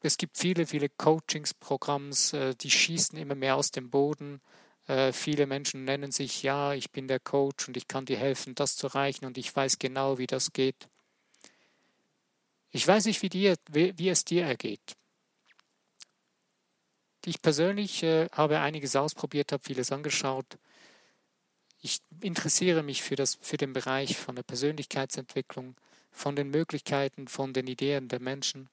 es 0.00 0.16
gibt 0.16 0.38
viele, 0.38 0.66
viele 0.66 0.88
Coachingsprogramms, 0.88 2.32
äh, 2.32 2.54
die 2.54 2.70
schießen 2.70 3.18
immer 3.18 3.34
mehr 3.34 3.56
aus 3.56 3.70
dem 3.70 3.90
Boden. 3.90 4.40
Äh, 4.86 5.12
viele 5.12 5.46
Menschen 5.46 5.84
nennen 5.84 6.10
sich, 6.10 6.42
ja, 6.42 6.72
ich 6.74 6.90
bin 6.90 7.06
der 7.06 7.20
Coach 7.20 7.68
und 7.68 7.76
ich 7.76 7.86
kann 7.86 8.06
dir 8.06 8.16
helfen, 8.16 8.54
das 8.54 8.76
zu 8.76 8.88
erreichen 8.88 9.24
und 9.24 9.38
ich 9.38 9.54
weiß 9.54 9.78
genau, 9.78 10.18
wie 10.18 10.26
das 10.26 10.52
geht. 10.52 10.88
Ich 12.72 12.86
weiß 12.86 13.06
nicht, 13.06 13.22
wie, 13.22 13.28
dir, 13.28 13.56
wie 13.68 14.08
es 14.08 14.24
dir 14.24 14.44
ergeht. 14.44 14.96
Ich 17.24 17.42
persönlich 17.42 18.02
äh, 18.02 18.28
habe 18.32 18.60
einiges 18.60 18.96
ausprobiert, 18.96 19.52
habe 19.52 19.62
vieles 19.62 19.92
angeschaut 19.92 20.58
ich 21.80 22.00
interessiere 22.20 22.82
mich 22.82 23.02
für, 23.02 23.16
das, 23.16 23.38
für 23.40 23.56
den 23.56 23.72
Bereich 23.72 24.16
von 24.16 24.36
der 24.36 24.42
Persönlichkeitsentwicklung, 24.42 25.76
von 26.12 26.36
den 26.36 26.50
Möglichkeiten, 26.50 27.28
von 27.28 27.52
den 27.52 27.66
Ideen 27.66 28.08
der 28.08 28.20
Menschen. 28.20 28.68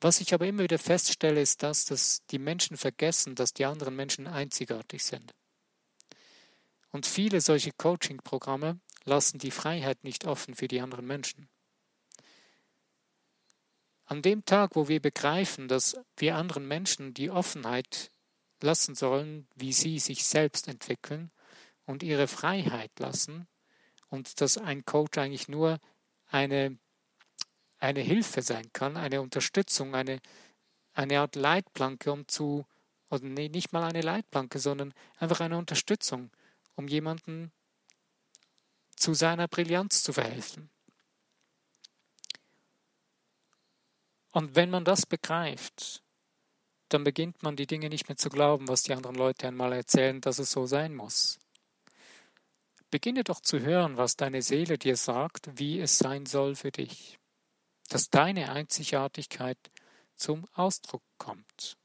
Was 0.00 0.20
ich 0.20 0.32
aber 0.34 0.46
immer 0.46 0.62
wieder 0.62 0.78
feststelle, 0.78 1.40
ist 1.40 1.62
das, 1.62 1.84
dass 1.84 2.24
die 2.30 2.38
Menschen 2.38 2.76
vergessen, 2.76 3.34
dass 3.34 3.52
die 3.52 3.64
anderen 3.64 3.96
Menschen 3.96 4.26
einzigartig 4.26 5.04
sind. 5.04 5.34
Und 6.90 7.06
viele 7.06 7.40
solche 7.40 7.72
Coaching-Programme 7.72 8.80
lassen 9.04 9.38
die 9.38 9.50
Freiheit 9.50 10.04
nicht 10.04 10.24
offen 10.24 10.54
für 10.54 10.68
die 10.68 10.80
anderen 10.80 11.06
Menschen. 11.06 11.48
An 14.06 14.22
dem 14.22 14.44
Tag, 14.44 14.74
wo 14.74 14.88
wir 14.88 15.00
begreifen, 15.00 15.68
dass 15.68 15.96
wir 16.16 16.36
anderen 16.36 16.66
Menschen 16.66 17.12
die 17.12 17.30
Offenheit 17.30 18.10
lassen 18.62 18.94
sollen, 18.94 19.46
wie 19.54 19.72
sie 19.72 19.98
sich 19.98 20.24
selbst 20.24 20.66
entwickeln, 20.66 21.30
und 21.88 22.02
ihre 22.02 22.28
Freiheit 22.28 22.90
lassen 22.98 23.48
und 24.10 24.42
dass 24.42 24.58
ein 24.58 24.84
Coach 24.84 25.16
eigentlich 25.16 25.48
nur 25.48 25.80
eine, 26.26 26.76
eine 27.78 28.00
Hilfe 28.00 28.42
sein 28.42 28.70
kann, 28.74 28.98
eine 28.98 29.22
Unterstützung, 29.22 29.94
eine, 29.94 30.20
eine 30.92 31.20
Art 31.20 31.34
Leitplanke, 31.34 32.12
um 32.12 32.28
zu, 32.28 32.66
oder 33.08 33.24
nee, 33.24 33.48
nicht 33.48 33.72
mal 33.72 33.84
eine 33.84 34.02
Leitplanke, 34.02 34.58
sondern 34.58 34.92
einfach 35.16 35.40
eine 35.40 35.56
Unterstützung, 35.56 36.30
um 36.74 36.88
jemanden 36.88 37.52
zu 38.94 39.14
seiner 39.14 39.48
Brillanz 39.48 40.02
zu 40.02 40.12
verhelfen. 40.12 40.68
Und 44.30 44.56
wenn 44.56 44.68
man 44.68 44.84
das 44.84 45.06
begreift, 45.06 46.02
dann 46.90 47.02
beginnt 47.02 47.42
man 47.42 47.56
die 47.56 47.66
Dinge 47.66 47.88
nicht 47.88 48.10
mehr 48.10 48.18
zu 48.18 48.28
glauben, 48.28 48.68
was 48.68 48.82
die 48.82 48.92
anderen 48.92 49.16
Leute 49.16 49.48
einmal 49.48 49.72
erzählen, 49.72 50.20
dass 50.20 50.38
es 50.38 50.50
so 50.50 50.66
sein 50.66 50.94
muss. 50.94 51.38
Beginne 52.90 53.22
doch 53.22 53.40
zu 53.40 53.60
hören, 53.60 53.96
was 53.96 54.16
deine 54.16 54.40
Seele 54.40 54.78
dir 54.78 54.96
sagt, 54.96 55.58
wie 55.58 55.78
es 55.78 55.98
sein 55.98 56.24
soll 56.24 56.54
für 56.54 56.72
dich, 56.72 57.18
dass 57.88 58.08
deine 58.08 58.50
Einzigartigkeit 58.50 59.58
zum 60.16 60.48
Ausdruck 60.54 61.02
kommt. 61.18 61.76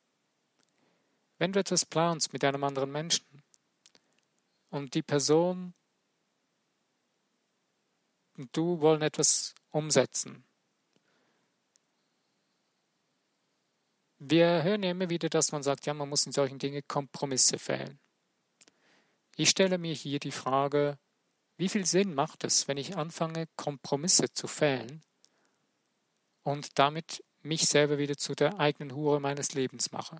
Wenn 1.37 1.51
du 1.51 1.59
etwas 1.59 1.85
planst 1.85 2.31
mit 2.31 2.43
einem 2.45 2.63
anderen 2.63 2.91
Menschen 2.91 3.43
und 4.69 4.93
die 4.93 5.03
Person 5.03 5.73
und 8.37 8.55
du 8.55 8.79
wollen 8.79 9.01
etwas 9.01 9.53
umsetzen, 9.71 10.45
wir 14.19 14.63
hören 14.63 14.83
ja 14.83 14.91
immer 14.91 15.09
wieder, 15.09 15.27
dass 15.27 15.51
man 15.51 15.63
sagt, 15.63 15.85
ja, 15.85 15.93
man 15.93 16.07
muss 16.07 16.25
in 16.25 16.31
solchen 16.31 16.59
Dingen 16.59 16.81
Kompromisse 16.87 17.59
fällen. 17.59 17.99
Ich 19.35 19.49
stelle 19.49 19.77
mir 19.77 19.93
hier 19.93 20.19
die 20.19 20.31
Frage, 20.31 20.97
wie 21.57 21.69
viel 21.69 21.85
Sinn 21.85 22.13
macht 22.13 22.43
es, 22.43 22.67
wenn 22.67 22.77
ich 22.77 22.97
anfange, 22.97 23.47
Kompromisse 23.55 24.31
zu 24.31 24.47
fällen 24.47 25.03
und 26.43 26.77
damit 26.77 27.23
mich 27.41 27.67
selber 27.67 27.97
wieder 27.97 28.17
zu 28.17 28.35
der 28.35 28.59
eigenen 28.59 28.95
Hure 28.95 29.19
meines 29.19 29.53
Lebens 29.53 29.91
mache? 29.91 30.17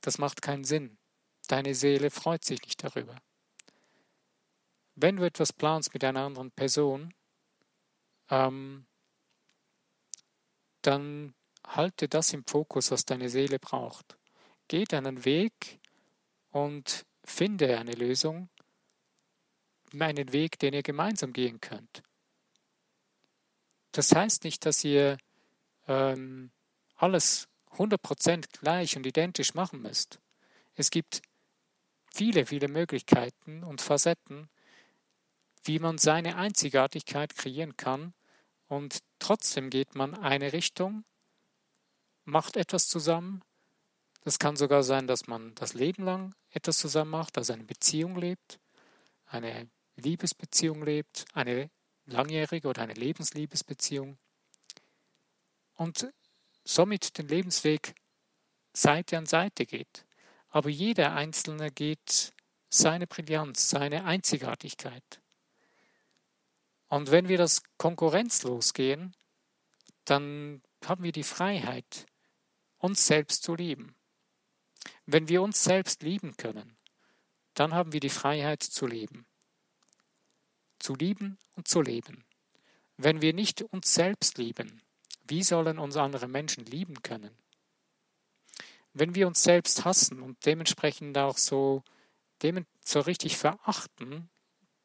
Das 0.00 0.18
macht 0.18 0.42
keinen 0.42 0.64
Sinn. 0.64 0.98
Deine 1.46 1.74
Seele 1.74 2.10
freut 2.10 2.44
sich 2.44 2.62
nicht 2.62 2.82
darüber. 2.82 3.16
Wenn 4.94 5.16
du 5.16 5.24
etwas 5.24 5.52
planst 5.52 5.92
mit 5.94 6.04
einer 6.04 6.24
anderen 6.24 6.50
Person, 6.50 7.14
ähm, 8.28 8.86
dann 10.82 11.34
halte 11.66 12.08
das 12.08 12.32
im 12.32 12.44
Fokus, 12.46 12.90
was 12.90 13.04
deine 13.04 13.28
Seele 13.28 13.58
braucht. 13.58 14.16
Geh 14.68 14.84
deinen 14.84 15.24
Weg 15.24 15.80
und 16.50 17.04
Finde 17.24 17.78
eine 17.78 17.92
Lösung, 17.92 18.48
einen 19.98 20.32
Weg, 20.32 20.58
den 20.58 20.74
ihr 20.74 20.82
gemeinsam 20.82 21.32
gehen 21.32 21.60
könnt. 21.60 22.02
Das 23.92 24.14
heißt 24.14 24.44
nicht, 24.44 24.64
dass 24.66 24.84
ihr 24.84 25.18
ähm, 25.88 26.50
alles 26.96 27.48
100% 27.72 28.46
gleich 28.60 28.96
und 28.96 29.06
identisch 29.06 29.54
machen 29.54 29.82
müsst. 29.82 30.20
Es 30.74 30.90
gibt 30.90 31.22
viele, 32.12 32.46
viele 32.46 32.68
Möglichkeiten 32.68 33.64
und 33.64 33.80
Facetten, 33.80 34.48
wie 35.64 35.78
man 35.78 35.98
seine 35.98 36.36
Einzigartigkeit 36.36 37.36
kreieren 37.36 37.76
kann 37.76 38.14
und 38.68 39.00
trotzdem 39.18 39.68
geht 39.68 39.94
man 39.94 40.14
eine 40.14 40.52
Richtung, 40.52 41.04
macht 42.24 42.56
etwas 42.56 42.88
zusammen. 42.88 43.42
Das 44.22 44.38
kann 44.38 44.56
sogar 44.56 44.82
sein, 44.82 45.06
dass 45.06 45.26
man 45.26 45.54
das 45.54 45.74
Leben 45.74 46.04
lang 46.04 46.34
etwas 46.50 46.78
zusammen 46.78 47.10
macht, 47.10 47.38
also 47.38 47.52
eine 47.52 47.64
Beziehung 47.64 48.16
lebt, 48.16 48.60
eine 49.26 49.68
Liebesbeziehung 49.96 50.82
lebt, 50.82 51.24
eine 51.32 51.70
langjährige 52.06 52.68
oder 52.68 52.82
eine 52.82 52.94
Lebensliebesbeziehung 52.94 54.18
und 55.74 56.12
somit 56.64 57.16
den 57.16 57.28
Lebensweg 57.28 57.94
Seite 58.72 59.16
an 59.16 59.26
Seite 59.26 59.66
geht. 59.66 60.04
Aber 60.48 60.68
jeder 60.68 61.14
Einzelne 61.14 61.70
geht 61.70 62.32
seine 62.68 63.06
Brillanz, 63.06 63.70
seine 63.70 64.04
Einzigartigkeit. 64.04 65.20
Und 66.88 67.10
wenn 67.10 67.28
wir 67.28 67.38
das 67.38 67.62
konkurrenzlos 67.78 68.74
gehen, 68.74 69.14
dann 70.04 70.62
haben 70.84 71.04
wir 71.04 71.12
die 71.12 71.22
Freiheit, 71.22 72.06
uns 72.78 73.06
selbst 73.06 73.42
zu 73.42 73.54
lieben. 73.54 73.94
Wenn 75.12 75.28
wir 75.28 75.42
uns 75.42 75.64
selbst 75.64 76.04
lieben 76.04 76.36
können, 76.36 76.76
dann 77.54 77.74
haben 77.74 77.92
wir 77.92 77.98
die 77.98 78.10
Freiheit 78.10 78.62
zu 78.62 78.86
leben. 78.86 79.26
Zu 80.78 80.94
lieben 80.94 81.36
und 81.56 81.66
zu 81.66 81.82
leben. 81.82 82.24
Wenn 82.96 83.20
wir 83.20 83.34
nicht 83.34 83.62
uns 83.62 83.92
selbst 83.92 84.38
lieben, 84.38 84.80
wie 85.26 85.42
sollen 85.42 85.80
uns 85.80 85.96
andere 85.96 86.28
Menschen 86.28 86.64
lieben 86.64 87.02
können? 87.02 87.36
Wenn 88.92 89.16
wir 89.16 89.26
uns 89.26 89.42
selbst 89.42 89.84
hassen 89.84 90.22
und 90.22 90.46
dementsprechend 90.46 91.18
auch 91.18 91.38
so, 91.38 91.82
so 92.84 93.00
richtig 93.00 93.36
verachten, 93.36 94.30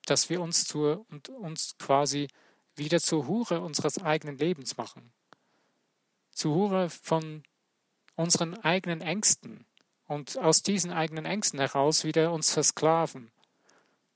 dass 0.08 0.32
wir 0.32 0.42
uns, 0.42 0.64
zur, 0.66 1.06
und 1.12 1.30
uns 1.30 1.78
quasi 1.78 2.30
wieder 2.76 3.00
zur 3.00 3.28
Hure 3.28 3.62
unseres 3.62 4.00
eigenen 4.00 4.40
Lebens 4.40 4.76
machen, 4.76 5.14
zur 6.32 6.56
Hure 6.56 6.90
von 6.90 7.44
unseren 8.16 8.56
eigenen 8.56 9.02
Ängsten 9.02 9.68
und 10.08 10.38
aus 10.38 10.62
diesen 10.62 10.92
eigenen 10.92 11.26
Ängsten 11.26 11.60
heraus 11.60 12.04
wieder 12.04 12.32
uns 12.32 12.52
versklaven 12.52 13.32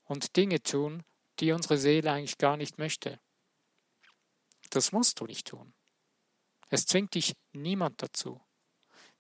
und 0.06 0.36
Dinge 0.36 0.62
tun, 0.62 1.04
die 1.40 1.52
unsere 1.52 1.78
Seele 1.78 2.12
eigentlich 2.12 2.38
gar 2.38 2.58
nicht 2.58 2.78
möchte. 2.78 3.20
Das 4.70 4.92
musst 4.92 5.20
du 5.20 5.26
nicht 5.26 5.48
tun. 5.48 5.74
Es 6.70 6.86
zwingt 6.86 7.16
dich 7.16 7.36
niemand 7.54 8.02
dazu. 8.02 8.40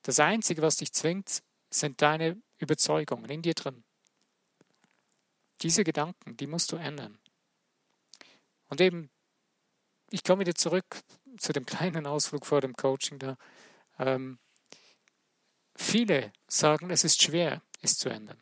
Das 0.03 0.19
Einzige, 0.19 0.61
was 0.61 0.77
dich 0.77 0.93
zwingt, 0.93 1.41
sind 1.71 2.01
deine 2.01 2.41
Überzeugungen 2.57 3.29
in 3.29 3.41
dir 3.41 3.53
drin. 3.53 3.83
Diese 5.61 5.83
Gedanken, 5.83 6.37
die 6.37 6.47
musst 6.47 6.71
du 6.71 6.77
ändern. 6.77 7.19
Und 8.67 8.81
eben, 8.81 9.09
ich 10.11 10.23
komme 10.23 10.41
wieder 10.41 10.55
zurück 10.55 11.01
zu 11.37 11.51
dem 11.53 11.65
kleinen 11.65 12.05
Ausflug 12.05 12.45
vor 12.45 12.61
dem 12.61 12.75
Coaching 12.75 13.19
da. 13.19 13.37
Ähm, 13.97 14.39
viele 15.79 16.33
sagen, 16.47 16.89
es 16.89 17.03
ist 17.03 17.21
schwer, 17.21 17.61
es 17.81 17.97
zu 17.97 18.09
ändern. 18.09 18.41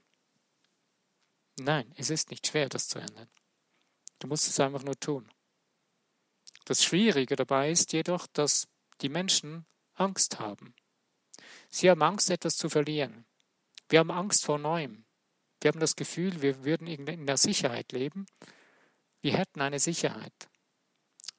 Nein, 1.60 1.94
es 1.96 2.10
ist 2.10 2.29
nicht 2.29 2.48
schwer, 2.48 2.70
das 2.70 2.88
zu 2.88 3.00
ändern. 3.00 3.29
Du 4.20 4.27
musst 4.27 4.48
es 4.48 4.60
einfach 4.60 4.84
nur 4.84 5.00
tun. 5.00 5.32
Das 6.65 6.84
Schwierige 6.84 7.36
dabei 7.36 7.71
ist 7.71 7.93
jedoch, 7.93 8.28
dass 8.28 8.67
die 9.02 9.10
Menschen 9.10 9.65
Angst 9.93 10.39
haben. 10.39 10.76
Sie 11.69 11.89
haben 11.89 12.02
Angst, 12.02 12.30
etwas 12.30 12.58
zu 12.58 12.69
verlieren. 12.69 13.26
Wir 13.89 14.00
haben 14.00 14.12
Angst 14.12 14.43
vor 14.43 14.58
Neuem. 14.58 15.06
Wir 15.62 15.69
haben 15.69 15.80
das 15.80 15.95
Gefühl, 15.95 16.41
wir 16.41 16.63
würden 16.65 16.88
in 16.88 17.26
der 17.26 17.38
Sicherheit 17.38 17.91
leben. 17.91 18.26
Wir 19.21 19.38
hätten 19.38 19.62
eine 19.62 19.80
Sicherheit. 19.80 20.50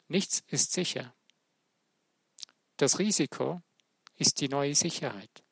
Nichts 0.08 0.42
ist 0.46 0.72
sicher. 0.72 1.14
Das 2.76 2.98
Risiko 2.98 3.62
ist 4.16 4.40
die 4.40 4.48
neue 4.48 4.74
Sicherheit. 4.74 5.44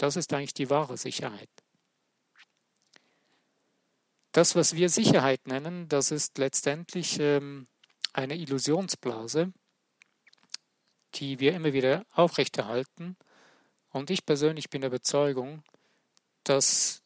Das 0.00 0.16
ist 0.16 0.32
eigentlich 0.32 0.54
die 0.54 0.70
wahre 0.70 0.96
Sicherheit. 0.96 1.50
Das, 4.32 4.56
was 4.56 4.74
wir 4.74 4.88
Sicherheit 4.88 5.46
nennen, 5.46 5.90
das 5.90 6.10
ist 6.10 6.38
letztendlich 6.38 7.20
ähm, 7.20 7.68
eine 8.14 8.36
Illusionsblase, 8.36 9.52
die 11.16 11.38
wir 11.38 11.52
immer 11.52 11.74
wieder 11.74 12.06
aufrechterhalten. 12.12 13.18
Und 13.90 14.08
ich 14.08 14.24
persönlich 14.24 14.70
bin 14.70 14.80
der 14.80 14.88
Überzeugung, 14.88 15.62
dass 16.44 17.02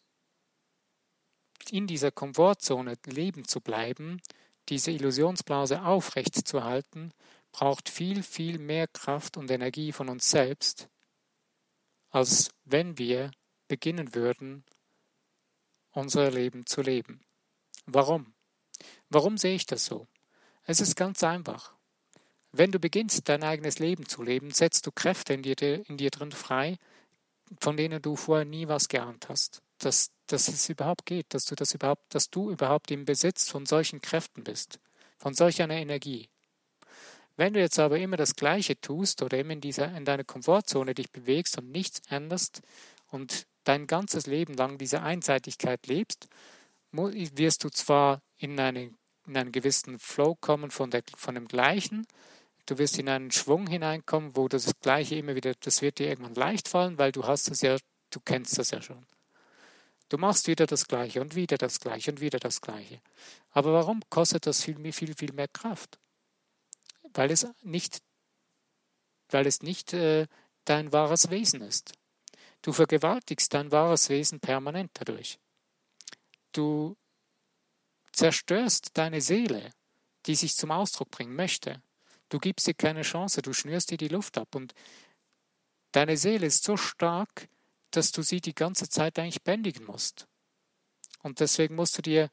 in 1.70 1.88
dieser 1.88 2.12
Komfortzone 2.12 2.94
leben 3.06 3.44
zu 3.48 3.60
bleiben, 3.60 4.22
diese 4.68 4.92
Illusionsblase 4.92 5.82
aufrechtzuerhalten, 5.82 7.12
braucht 7.50 7.88
viel, 7.88 8.22
viel 8.22 8.60
mehr 8.60 8.86
Kraft 8.86 9.36
und 9.36 9.50
Energie 9.50 9.90
von 9.90 10.08
uns 10.08 10.30
selbst, 10.30 10.88
als 12.14 12.50
wenn 12.64 12.98
wir 12.98 13.30
beginnen 13.68 14.14
würden, 14.14 14.64
unser 15.92 16.30
Leben 16.30 16.66
zu 16.66 16.80
leben. 16.80 17.20
Warum? 17.86 18.34
Warum 19.08 19.38
sehe 19.38 19.54
ich 19.54 19.66
das 19.66 19.84
so? 19.84 20.06
Es 20.64 20.80
ist 20.80 20.96
ganz 20.96 21.22
einfach. 21.22 21.74
Wenn 22.52 22.72
du 22.72 22.78
beginnst, 22.78 23.28
dein 23.28 23.42
eigenes 23.42 23.78
Leben 23.78 24.06
zu 24.08 24.22
leben, 24.22 24.50
setzt 24.50 24.86
du 24.86 24.92
Kräfte 24.92 25.34
in 25.34 25.42
dir, 25.42 25.56
in 25.88 25.96
dir 25.96 26.10
drin 26.10 26.32
frei, 26.32 26.78
von 27.58 27.76
denen 27.76 28.00
du 28.00 28.16
vorher 28.16 28.44
nie 28.44 28.68
was 28.68 28.88
geahnt 28.88 29.28
hast 29.28 29.64
dass, 29.78 30.10
dass 30.26 30.48
es 30.48 30.68
überhaupt 30.68 31.06
geht, 31.06 31.34
dass 31.34 31.44
du 31.44 31.54
das 31.54 31.74
überhaupt, 31.74 32.14
dass 32.14 32.30
du 32.30 32.50
überhaupt 32.50 32.90
im 32.90 33.04
Besitz 33.04 33.48
von 33.48 33.66
solchen 33.66 34.00
Kräften 34.00 34.44
bist, 34.44 34.80
von 35.18 35.34
solch 35.34 35.62
einer 35.62 35.76
Energie. 35.76 36.28
Wenn 37.36 37.52
du 37.52 37.60
jetzt 37.60 37.78
aber 37.78 37.98
immer 37.98 38.16
das 38.16 38.36
Gleiche 38.36 38.80
tust 38.80 39.22
oder 39.22 39.38
immer 39.38 39.52
in 39.52 39.60
dieser, 39.60 39.94
in 39.96 40.04
deiner 40.04 40.24
Komfortzone 40.24 40.94
dich 40.94 41.10
bewegst 41.10 41.58
und 41.58 41.70
nichts 41.70 42.00
änderst 42.08 42.62
und 43.08 43.46
dein 43.64 43.86
ganzes 43.86 44.26
Leben 44.26 44.54
lang 44.54 44.78
diese 44.78 45.02
Einseitigkeit 45.02 45.86
lebst, 45.86 46.28
wirst 46.92 47.64
du 47.64 47.70
zwar 47.70 48.22
in, 48.36 48.58
eine, 48.60 48.92
in 49.26 49.36
einen 49.36 49.52
gewissen 49.52 49.98
Flow 49.98 50.36
kommen 50.36 50.70
von, 50.70 50.90
der, 50.90 51.02
von 51.16 51.34
dem 51.34 51.48
Gleichen, 51.48 52.06
du 52.66 52.78
wirst 52.78 52.98
in 52.98 53.08
einen 53.08 53.32
Schwung 53.32 53.66
hineinkommen, 53.66 54.36
wo 54.36 54.48
das 54.48 54.70
Gleiche 54.80 55.16
immer 55.16 55.34
wieder, 55.34 55.54
das 55.60 55.82
wird 55.82 55.98
dir 55.98 56.08
irgendwann 56.08 56.34
leicht 56.34 56.68
fallen, 56.68 56.98
weil 56.98 57.10
du 57.10 57.26
hast 57.26 57.50
es 57.50 57.62
ja, 57.62 57.76
du 58.10 58.20
kennst 58.20 58.58
das 58.58 58.70
ja 58.70 58.80
schon. 58.80 59.04
Du 60.08 60.18
machst 60.18 60.46
wieder 60.46 60.66
das 60.66 60.86
Gleiche 60.86 61.20
und 61.20 61.34
wieder 61.34 61.56
das 61.56 61.80
Gleiche 61.80 62.10
und 62.12 62.20
wieder 62.20 62.38
das 62.38 62.60
Gleiche. 62.60 63.00
Aber 63.50 63.72
warum 63.72 64.02
kostet 64.10 64.46
das 64.46 64.62
viel, 64.62 64.92
viel, 64.92 65.14
viel 65.14 65.32
mehr 65.32 65.48
Kraft? 65.48 65.98
Weil 67.14 67.30
es 67.30 67.46
nicht, 67.62 68.02
weil 69.30 69.46
es 69.46 69.62
nicht 69.62 69.92
äh, 69.92 70.26
dein 70.64 70.92
wahres 70.92 71.30
Wesen 71.30 71.60
ist. 71.62 71.92
Du 72.62 72.72
vergewaltigst 72.72 73.52
dein 73.54 73.72
wahres 73.72 74.08
Wesen 74.08 74.40
permanent 74.40 74.90
dadurch. 74.94 75.38
Du 76.52 76.96
zerstörst 78.12 78.96
deine 78.96 79.20
Seele, 79.20 79.70
die 80.26 80.34
sich 80.34 80.56
zum 80.56 80.70
Ausdruck 80.70 81.10
bringen 81.10 81.34
möchte. 81.34 81.82
Du 82.28 82.38
gibst 82.38 82.66
ihr 82.66 82.74
keine 82.74 83.02
Chance, 83.02 83.42
du 83.42 83.52
schnürst 83.52 83.92
ihr 83.92 83.98
die 83.98 84.08
Luft 84.08 84.38
ab 84.38 84.54
und 84.54 84.74
deine 85.92 86.16
Seele 86.16 86.46
ist 86.46 86.64
so 86.64 86.76
stark, 86.76 87.48
dass 87.90 88.12
du 88.12 88.22
sie 88.22 88.40
die 88.40 88.54
ganze 88.54 88.88
Zeit 88.88 89.18
eigentlich 89.18 89.42
bändigen 89.42 89.84
musst. 89.84 90.26
Und 91.22 91.40
deswegen 91.40 91.74
musst 91.74 91.96
du 91.98 92.02
dir 92.02 92.30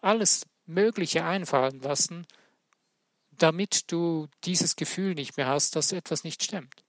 alles 0.00 0.46
Mögliche 0.66 1.24
einfallen 1.24 1.80
lassen, 1.80 2.26
damit 3.38 3.90
du 3.92 4.28
dieses 4.44 4.76
Gefühl 4.76 5.14
nicht 5.14 5.36
mehr 5.36 5.48
hast, 5.48 5.76
dass 5.76 5.92
etwas 5.92 6.24
nicht 6.24 6.42
stimmt. 6.42 6.84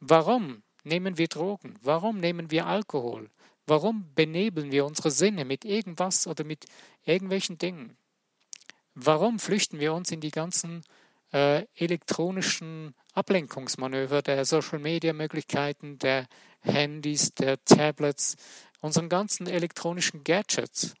Warum 0.00 0.62
nehmen 0.84 1.18
wir 1.18 1.28
Drogen? 1.28 1.74
Warum 1.82 2.18
nehmen 2.18 2.50
wir 2.50 2.66
Alkohol? 2.66 3.30
Warum 3.66 4.14
benebeln 4.14 4.72
wir 4.72 4.86
unsere 4.86 5.10
Sinne 5.10 5.44
mit 5.44 5.64
irgendwas 5.64 6.26
oder 6.26 6.44
mit 6.44 6.66
irgendwelchen 7.04 7.58
Dingen? 7.58 7.96
Warum 8.94 9.38
flüchten 9.38 9.80
wir 9.80 9.92
uns 9.92 10.10
in 10.10 10.20
die 10.20 10.30
ganzen 10.30 10.84
äh, 11.32 11.66
elektronischen 11.74 12.94
Ablenkungsmanöver 13.14 14.22
der 14.22 14.44
Social-Media-Möglichkeiten, 14.44 15.98
der 15.98 16.26
Handys, 16.60 17.34
der 17.34 17.62
Tablets, 17.64 18.36
unseren 18.80 19.08
ganzen 19.08 19.46
elektronischen 19.46 20.24
Gadgets. 20.24 20.94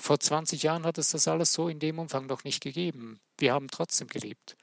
Vor 0.00 0.18
20 0.18 0.62
Jahren 0.62 0.86
hat 0.86 0.96
es 0.96 1.10
das 1.10 1.28
alles 1.28 1.52
so 1.52 1.68
in 1.68 1.78
dem 1.78 1.98
Umfang 1.98 2.24
noch 2.24 2.42
nicht 2.42 2.62
gegeben. 2.62 3.20
Wir 3.36 3.52
haben 3.52 3.68
trotzdem 3.68 4.08
gelebt. 4.08 4.56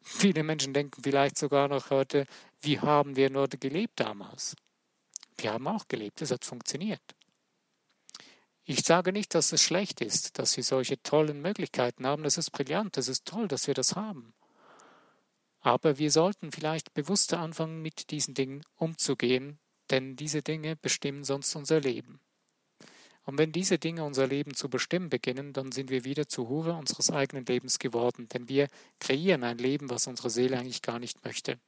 Viele 0.00 0.42
Menschen 0.44 0.72
denken 0.72 1.02
vielleicht 1.02 1.36
sogar 1.36 1.68
noch 1.68 1.90
heute, 1.90 2.24
wie 2.62 2.80
haben 2.80 3.16
wir 3.16 3.28
nur 3.28 3.48
gelebt 3.48 4.00
damals? 4.00 4.56
Wir 5.36 5.52
haben 5.52 5.68
auch 5.68 5.88
gelebt, 5.88 6.22
es 6.22 6.30
hat 6.30 6.46
funktioniert. 6.46 7.02
Ich 8.64 8.80
sage 8.80 9.12
nicht, 9.12 9.34
dass 9.34 9.52
es 9.52 9.62
schlecht 9.62 10.00
ist, 10.00 10.38
dass 10.38 10.56
wir 10.56 10.64
solche 10.64 11.02
tollen 11.02 11.42
Möglichkeiten 11.42 12.06
haben. 12.06 12.22
Das 12.22 12.38
ist 12.38 12.52
brillant, 12.52 12.96
das 12.96 13.08
ist 13.08 13.26
toll, 13.26 13.46
dass 13.46 13.66
wir 13.66 13.74
das 13.74 13.94
haben. 13.94 14.32
Aber 15.60 15.98
wir 15.98 16.10
sollten 16.10 16.50
vielleicht 16.50 16.94
bewusster 16.94 17.40
anfangen, 17.40 17.82
mit 17.82 18.10
diesen 18.10 18.32
Dingen 18.32 18.64
umzugehen, 18.76 19.58
denn 19.90 20.16
diese 20.16 20.40
Dinge 20.40 20.76
bestimmen 20.76 21.24
sonst 21.24 21.54
unser 21.54 21.78
Leben. 21.80 22.20
Und 23.26 23.38
wenn 23.38 23.50
diese 23.50 23.78
Dinge 23.78 24.04
unser 24.04 24.28
Leben 24.28 24.54
zu 24.54 24.70
bestimmen 24.70 25.10
beginnen, 25.10 25.52
dann 25.52 25.72
sind 25.72 25.90
wir 25.90 26.04
wieder 26.04 26.28
zu 26.28 26.48
Hure 26.48 26.74
unseres 26.74 27.10
eigenen 27.10 27.44
Lebens 27.44 27.80
geworden, 27.80 28.28
denn 28.28 28.48
wir 28.48 28.68
kreieren 29.00 29.42
ein 29.42 29.58
Leben, 29.58 29.90
was 29.90 30.06
unsere 30.06 30.30
Seele 30.30 30.56
eigentlich 30.56 30.80
gar 30.80 31.00
nicht 31.00 31.24
möchte. 31.24 31.58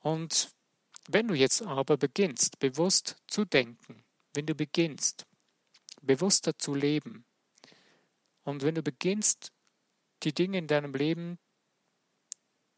Und 0.00 0.50
wenn 1.08 1.28
du 1.28 1.34
jetzt 1.34 1.62
aber 1.62 1.96
beginnst, 1.96 2.58
bewusst 2.58 3.16
zu 3.28 3.44
denken, 3.44 4.02
wenn 4.34 4.44
du 4.44 4.56
beginnst, 4.56 5.24
bewusster 6.02 6.58
zu 6.58 6.74
leben, 6.74 7.24
und 8.42 8.62
wenn 8.62 8.74
du 8.74 8.82
beginnst, 8.82 9.52
die 10.24 10.34
Dinge 10.34 10.58
in 10.58 10.66
deinem 10.66 10.94
Leben 10.94 11.38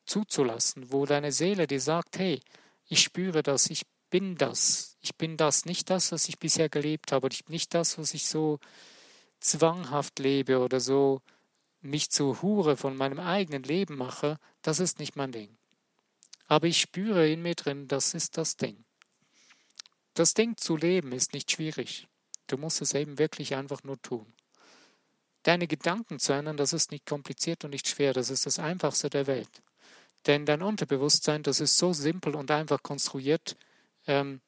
zuzulassen, 0.04 0.92
wo 0.92 1.06
deine 1.06 1.32
Seele 1.32 1.66
dir 1.66 1.80
sagt, 1.80 2.18
hey, 2.18 2.40
ich 2.86 3.02
spüre 3.02 3.42
das, 3.42 3.70
ich 3.70 3.82
bin 4.10 4.36
das, 4.36 4.96
ich 5.00 5.14
bin 5.16 5.36
das, 5.36 5.64
nicht 5.64 5.90
das, 5.90 6.12
was 6.12 6.28
ich 6.28 6.38
bisher 6.38 6.68
gelebt 6.68 7.12
habe, 7.12 7.28
nicht 7.48 7.74
das, 7.74 7.98
was 7.98 8.14
ich 8.14 8.26
so 8.26 8.58
zwanghaft 9.40 10.18
lebe 10.18 10.58
oder 10.58 10.80
so 10.80 11.22
mich 11.80 12.10
zur 12.10 12.42
Hure 12.42 12.76
von 12.76 12.96
meinem 12.96 13.20
eigenen 13.20 13.62
Leben 13.62 13.96
mache, 13.96 14.38
das 14.62 14.80
ist 14.80 14.98
nicht 14.98 15.16
mein 15.16 15.32
Ding. 15.32 15.56
Aber 16.46 16.66
ich 16.66 16.80
spüre 16.80 17.28
in 17.28 17.42
mir 17.42 17.54
drin, 17.54 17.88
das 17.88 18.14
ist 18.14 18.36
das 18.36 18.56
Ding. 18.56 18.84
Das 20.14 20.34
Ding 20.34 20.56
zu 20.56 20.76
leben 20.76 21.12
ist 21.12 21.32
nicht 21.32 21.50
schwierig. 21.50 22.08
Du 22.46 22.56
musst 22.56 22.80
es 22.80 22.94
eben 22.94 23.18
wirklich 23.18 23.54
einfach 23.54 23.82
nur 23.82 24.00
tun. 24.00 24.32
Deine 25.42 25.66
Gedanken 25.66 26.18
zu 26.18 26.32
ändern, 26.32 26.56
das 26.56 26.72
ist 26.72 26.90
nicht 26.90 27.06
kompliziert 27.06 27.64
und 27.64 27.70
nicht 27.70 27.86
schwer, 27.86 28.12
das 28.12 28.30
ist 28.30 28.46
das 28.46 28.58
Einfachste 28.58 29.10
der 29.10 29.26
Welt. 29.26 29.62
Denn 30.26 30.44
dein 30.44 30.62
Unterbewusstsein, 30.62 31.42
das 31.42 31.60
ist 31.60 31.76
so 31.76 31.92
simpel 31.92 32.34
und 32.34 32.50
einfach 32.50 32.82
konstruiert, 32.82 33.56
ähm, 34.06 34.40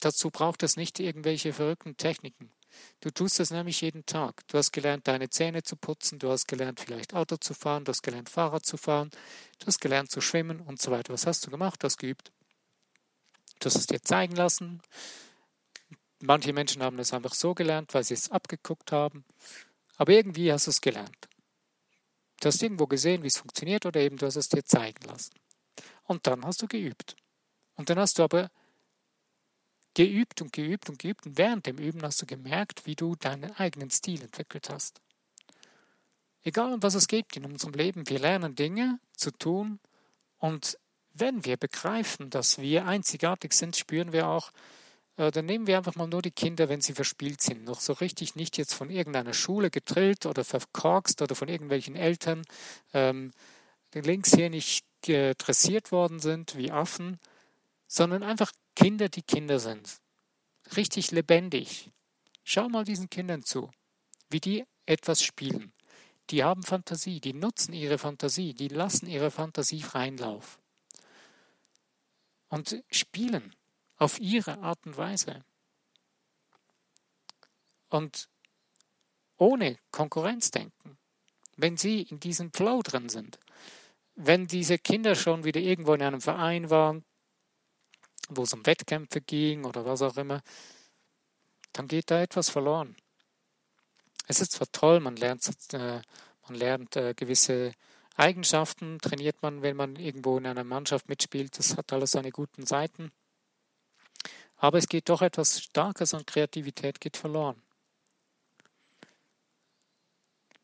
dazu 0.00 0.30
braucht 0.30 0.62
es 0.62 0.76
nicht 0.76 0.98
irgendwelche 1.00 1.52
verrückten 1.52 1.96
Techniken. 1.96 2.52
Du 3.00 3.10
tust 3.10 3.40
es 3.40 3.50
nämlich 3.50 3.80
jeden 3.80 4.04
Tag. 4.06 4.46
Du 4.48 4.58
hast 4.58 4.72
gelernt, 4.72 5.08
deine 5.08 5.30
Zähne 5.30 5.62
zu 5.62 5.76
putzen, 5.76 6.18
du 6.18 6.30
hast 6.30 6.46
gelernt, 6.46 6.80
vielleicht 6.80 7.14
Auto 7.14 7.36
zu 7.36 7.54
fahren, 7.54 7.84
du 7.84 7.90
hast 7.90 8.02
gelernt, 8.02 8.28
Fahrrad 8.28 8.66
zu 8.66 8.76
fahren, 8.76 9.10
du 9.58 9.66
hast 9.66 9.80
gelernt 9.80 10.10
zu 10.10 10.20
schwimmen 10.20 10.60
und 10.60 10.80
so 10.80 10.90
weiter. 10.90 11.12
Was 11.12 11.26
hast 11.26 11.46
du 11.46 11.50
gemacht? 11.50 11.82
Du 11.82 11.86
hast 11.86 11.98
geübt. 11.98 12.30
Du 13.60 13.66
hast 13.66 13.76
es 13.76 13.86
dir 13.86 14.02
zeigen 14.02 14.36
lassen. 14.36 14.80
Manche 16.20 16.52
Menschen 16.52 16.82
haben 16.82 16.98
es 16.98 17.12
einfach 17.12 17.34
so 17.34 17.54
gelernt, 17.54 17.94
weil 17.94 18.04
sie 18.04 18.14
es 18.14 18.30
abgeguckt 18.30 18.92
haben. 18.92 19.24
Aber 19.96 20.12
irgendwie 20.12 20.52
hast 20.52 20.66
du 20.66 20.70
es 20.70 20.80
gelernt. 20.80 21.28
Du 22.40 22.46
hast 22.46 22.62
irgendwo 22.62 22.86
gesehen, 22.86 23.22
wie 23.22 23.28
es 23.28 23.38
funktioniert 23.38 23.84
oder 23.86 24.00
eben 24.00 24.16
du 24.16 24.26
hast 24.26 24.36
es 24.36 24.48
dir 24.48 24.64
zeigen 24.64 25.04
lassen. 25.06 25.32
Und 26.04 26.26
dann 26.26 26.44
hast 26.44 26.62
du 26.62 26.68
geübt. 26.68 27.16
Und 27.74 27.90
dann 27.90 27.98
hast 27.98 28.18
du 28.18 28.22
aber 28.22 28.50
geübt 29.98 30.40
und 30.42 30.52
geübt 30.52 30.88
und 30.88 31.00
geübt 31.00 31.26
und 31.26 31.38
während 31.38 31.66
dem 31.66 31.76
Üben 31.76 32.02
hast 32.02 32.22
du 32.22 32.26
gemerkt, 32.26 32.86
wie 32.86 32.94
du 32.94 33.16
deinen 33.16 33.50
eigenen 33.56 33.90
Stil 33.90 34.22
entwickelt 34.22 34.70
hast. 34.70 35.00
Egal 36.44 36.72
um 36.72 36.82
was 36.84 36.94
es 36.94 37.08
geht 37.08 37.36
in 37.36 37.44
unserem 37.44 37.74
Leben, 37.74 38.08
wir 38.08 38.20
lernen 38.20 38.54
Dinge 38.54 39.00
zu 39.16 39.32
tun 39.32 39.80
und 40.38 40.78
wenn 41.14 41.44
wir 41.44 41.56
begreifen, 41.56 42.30
dass 42.30 42.58
wir 42.58 42.86
einzigartig 42.86 43.52
sind, 43.52 43.76
spüren 43.76 44.12
wir 44.12 44.28
auch, 44.28 44.52
äh, 45.16 45.32
dann 45.32 45.46
nehmen 45.46 45.66
wir 45.66 45.76
einfach 45.76 45.96
mal 45.96 46.06
nur 46.06 46.22
die 46.22 46.30
Kinder, 46.30 46.68
wenn 46.68 46.80
sie 46.80 46.94
verspielt 46.94 47.40
sind, 47.40 47.64
noch 47.64 47.80
so 47.80 47.92
richtig 47.94 48.36
nicht 48.36 48.56
jetzt 48.56 48.74
von 48.74 48.90
irgendeiner 48.90 49.34
Schule 49.34 49.68
getrillt 49.68 50.26
oder 50.26 50.44
verkorkst 50.44 51.22
oder 51.22 51.34
von 51.34 51.48
irgendwelchen 51.48 51.96
Eltern 51.96 52.44
ähm, 52.94 53.32
links 53.92 54.32
hier 54.32 54.48
nicht 54.48 54.86
dressiert 55.02 55.90
worden 55.90 56.20
sind 56.20 56.56
wie 56.56 56.70
Affen, 56.70 57.18
sondern 57.88 58.22
einfach 58.22 58.52
Kinder, 58.78 59.08
die 59.08 59.22
Kinder 59.22 59.58
sind. 59.58 60.00
Richtig 60.76 61.10
lebendig. 61.10 61.90
Schau 62.44 62.68
mal 62.68 62.84
diesen 62.84 63.10
Kindern 63.10 63.42
zu, 63.42 63.72
wie 64.30 64.38
die 64.38 64.64
etwas 64.86 65.20
spielen. 65.20 65.72
Die 66.30 66.44
haben 66.44 66.62
Fantasie, 66.62 67.20
die 67.20 67.32
nutzen 67.32 67.72
ihre 67.72 67.98
Fantasie, 67.98 68.54
die 68.54 68.68
lassen 68.68 69.08
ihre 69.08 69.32
Fantasie 69.32 69.82
freien 69.82 70.16
Lauf. 70.16 70.60
Und 72.50 72.84
spielen 72.88 73.52
auf 73.96 74.20
ihre 74.20 74.58
Art 74.60 74.86
und 74.86 74.96
Weise. 74.96 75.44
Und 77.88 78.28
ohne 79.38 79.76
Konkurrenzdenken. 79.90 80.98
Wenn 81.56 81.76
sie 81.76 82.02
in 82.02 82.20
diesem 82.20 82.52
Flow 82.52 82.82
drin 82.82 83.08
sind, 83.08 83.40
wenn 84.14 84.46
diese 84.46 84.78
Kinder 84.78 85.16
schon 85.16 85.42
wieder 85.42 85.60
irgendwo 85.60 85.94
in 85.94 86.02
einem 86.02 86.20
Verein 86.20 86.70
waren, 86.70 87.04
wo 88.28 88.42
es 88.42 88.52
um 88.52 88.64
Wettkämpfe 88.66 89.20
ging 89.20 89.64
oder 89.64 89.84
was 89.84 90.02
auch 90.02 90.16
immer, 90.16 90.42
dann 91.72 91.88
geht 91.88 92.10
da 92.10 92.20
etwas 92.20 92.50
verloren. 92.50 92.96
Es 94.26 94.40
ist 94.40 94.52
zwar 94.52 94.70
toll, 94.72 95.00
man 95.00 95.16
lernt, 95.16 95.48
äh, 95.72 96.02
man 96.48 96.54
lernt 96.54 96.96
äh, 96.96 97.14
gewisse 97.14 97.72
Eigenschaften, 98.16 98.98
trainiert 98.98 99.42
man, 99.42 99.62
wenn 99.62 99.76
man 99.76 99.96
irgendwo 99.96 100.36
in 100.38 100.46
einer 100.46 100.64
Mannschaft 100.64 101.08
mitspielt, 101.08 101.58
das 101.58 101.76
hat 101.76 101.92
alles 101.92 102.10
seine 102.10 102.30
guten 102.30 102.66
Seiten. 102.66 103.12
Aber 104.56 104.78
es 104.78 104.88
geht 104.88 105.08
doch 105.08 105.22
etwas 105.22 105.62
Starkes 105.62 106.14
an 106.14 106.26
Kreativität 106.26 107.00
geht 107.00 107.16
verloren. 107.16 107.62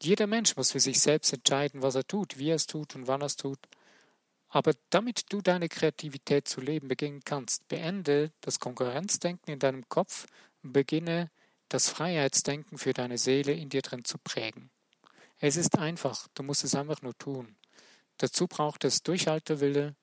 Jeder 0.02 0.26
Mensch 0.26 0.56
muss 0.56 0.72
für 0.72 0.80
sich 0.80 1.00
selbst 1.00 1.32
entscheiden, 1.32 1.80
was 1.80 1.94
er 1.94 2.06
tut, 2.06 2.38
wie 2.38 2.50
er 2.50 2.56
es 2.56 2.66
tut 2.66 2.94
und 2.96 3.06
wann 3.06 3.22
er 3.22 3.26
es 3.26 3.36
tut. 3.36 3.60
Aber 4.54 4.72
damit 4.90 5.32
du 5.32 5.40
deine 5.40 5.68
Kreativität 5.68 6.46
zu 6.46 6.60
leben 6.60 6.86
beginnen 6.86 7.22
kannst, 7.24 7.66
beende 7.66 8.30
das 8.40 8.60
Konkurrenzdenken 8.60 9.50
in 9.50 9.58
deinem 9.58 9.88
Kopf 9.88 10.26
und 10.62 10.72
beginne 10.72 11.32
das 11.68 11.88
Freiheitsdenken 11.88 12.78
für 12.78 12.92
deine 12.92 13.18
Seele 13.18 13.52
in 13.52 13.68
dir 13.68 13.82
drin 13.82 14.04
zu 14.04 14.16
prägen. 14.16 14.70
Es 15.40 15.56
ist 15.56 15.76
einfach, 15.76 16.28
du 16.34 16.44
musst 16.44 16.62
es 16.62 16.76
einfach 16.76 17.02
nur 17.02 17.18
tun. 17.18 17.56
Dazu 18.18 18.46
braucht 18.46 18.84
es 18.84 19.02
Durchhaltewille, 19.02 19.96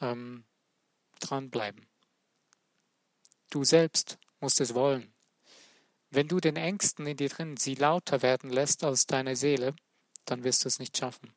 ähm, 0.00 0.46
dranbleiben. 1.20 1.86
Du 3.50 3.62
selbst 3.62 4.18
musst 4.40 4.60
es 4.60 4.74
wollen. 4.74 5.14
Wenn 6.10 6.26
du 6.26 6.40
den 6.40 6.56
Ängsten 6.56 7.06
in 7.06 7.16
dir 7.16 7.28
drin 7.28 7.56
sie 7.56 7.76
lauter 7.76 8.20
werden 8.22 8.50
lässt 8.50 8.82
als 8.82 9.06
deine 9.06 9.36
Seele, 9.36 9.76
dann 10.24 10.42
wirst 10.42 10.64
du 10.64 10.68
es 10.68 10.80
nicht 10.80 10.98
schaffen. 10.98 11.32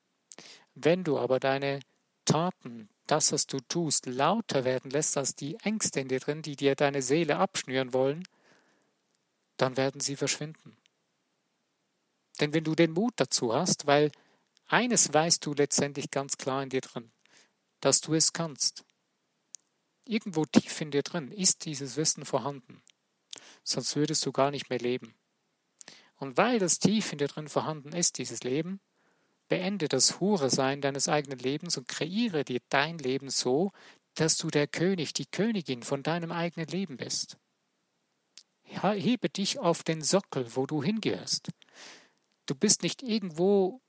Wenn 0.73 1.03
du 1.03 1.19
aber 1.19 1.39
deine 1.39 1.79
Taten, 2.25 2.89
das, 3.07 3.31
was 3.31 3.47
du 3.47 3.59
tust, 3.59 4.07
lauter 4.07 4.65
werden 4.65 4.91
lässt 4.91 5.17
als 5.17 5.35
die 5.35 5.55
Ängste 5.61 5.99
in 5.99 6.07
dir 6.07 6.19
drin, 6.19 6.41
die 6.41 6.55
dir 6.55 6.75
deine 6.75 7.01
Seele 7.01 7.37
abschnüren 7.37 7.93
wollen, 7.93 8.27
dann 9.57 9.77
werden 9.77 10.01
sie 10.01 10.15
verschwinden. 10.15 10.75
Denn 12.41 12.53
wenn 12.53 12.63
du 12.63 12.75
den 12.75 12.91
Mut 12.91 13.13
dazu 13.17 13.53
hast, 13.53 13.87
weil 13.87 14.11
eines 14.67 15.13
weißt 15.13 15.45
du 15.45 15.53
letztendlich 15.53 16.11
ganz 16.11 16.37
klar 16.37 16.63
in 16.63 16.69
dir 16.69 16.81
drin, 16.81 17.11
dass 17.79 18.01
du 18.01 18.13
es 18.13 18.33
kannst, 18.33 18.83
Irgendwo 20.07 20.45
tief 20.45 20.81
in 20.81 20.91
dir 20.91 21.01
drin 21.01 21.31
ist 21.31 21.65
dieses 21.65 21.97
Wissen 21.97 22.25
vorhanden. 22.25 22.83
Sonst 23.63 23.95
würdest 23.95 24.23
du 24.25 24.31
gar 24.31 24.51
nicht 24.51 24.69
mehr 24.69 24.77
leben. 24.77 25.15
Und 26.17 26.37
weil 26.37 26.59
das 26.59 26.77
tief 26.77 27.11
in 27.11 27.17
dir 27.17 27.27
drin 27.27 27.49
vorhanden 27.49 27.91
ist, 27.91 28.19
dieses 28.19 28.43
Leben, 28.43 28.79
beende 29.47 29.87
das 29.87 30.19
Hure-Sein 30.19 30.81
deines 30.81 31.07
eigenen 31.07 31.39
Lebens 31.39 31.77
und 31.77 31.87
kreiere 31.87 32.43
dir 32.43 32.59
dein 32.69 32.97
Leben 32.97 33.29
so, 33.29 33.71
dass 34.15 34.37
du 34.37 34.49
der 34.49 34.67
König, 34.67 35.13
die 35.13 35.25
Königin 35.25 35.83
von 35.83 36.03
deinem 36.03 36.31
eigenen 36.31 36.67
Leben 36.67 36.97
bist. 36.97 37.37
Hebe 38.63 39.29
dich 39.29 39.59
auf 39.59 39.83
den 39.83 40.01
Sockel, 40.01 40.55
wo 40.55 40.65
du 40.65 40.81
hingehörst. 40.81 41.49
Du 42.45 42.55
bist 42.55 42.83
nicht 42.83 43.03
irgendwo 43.03 43.81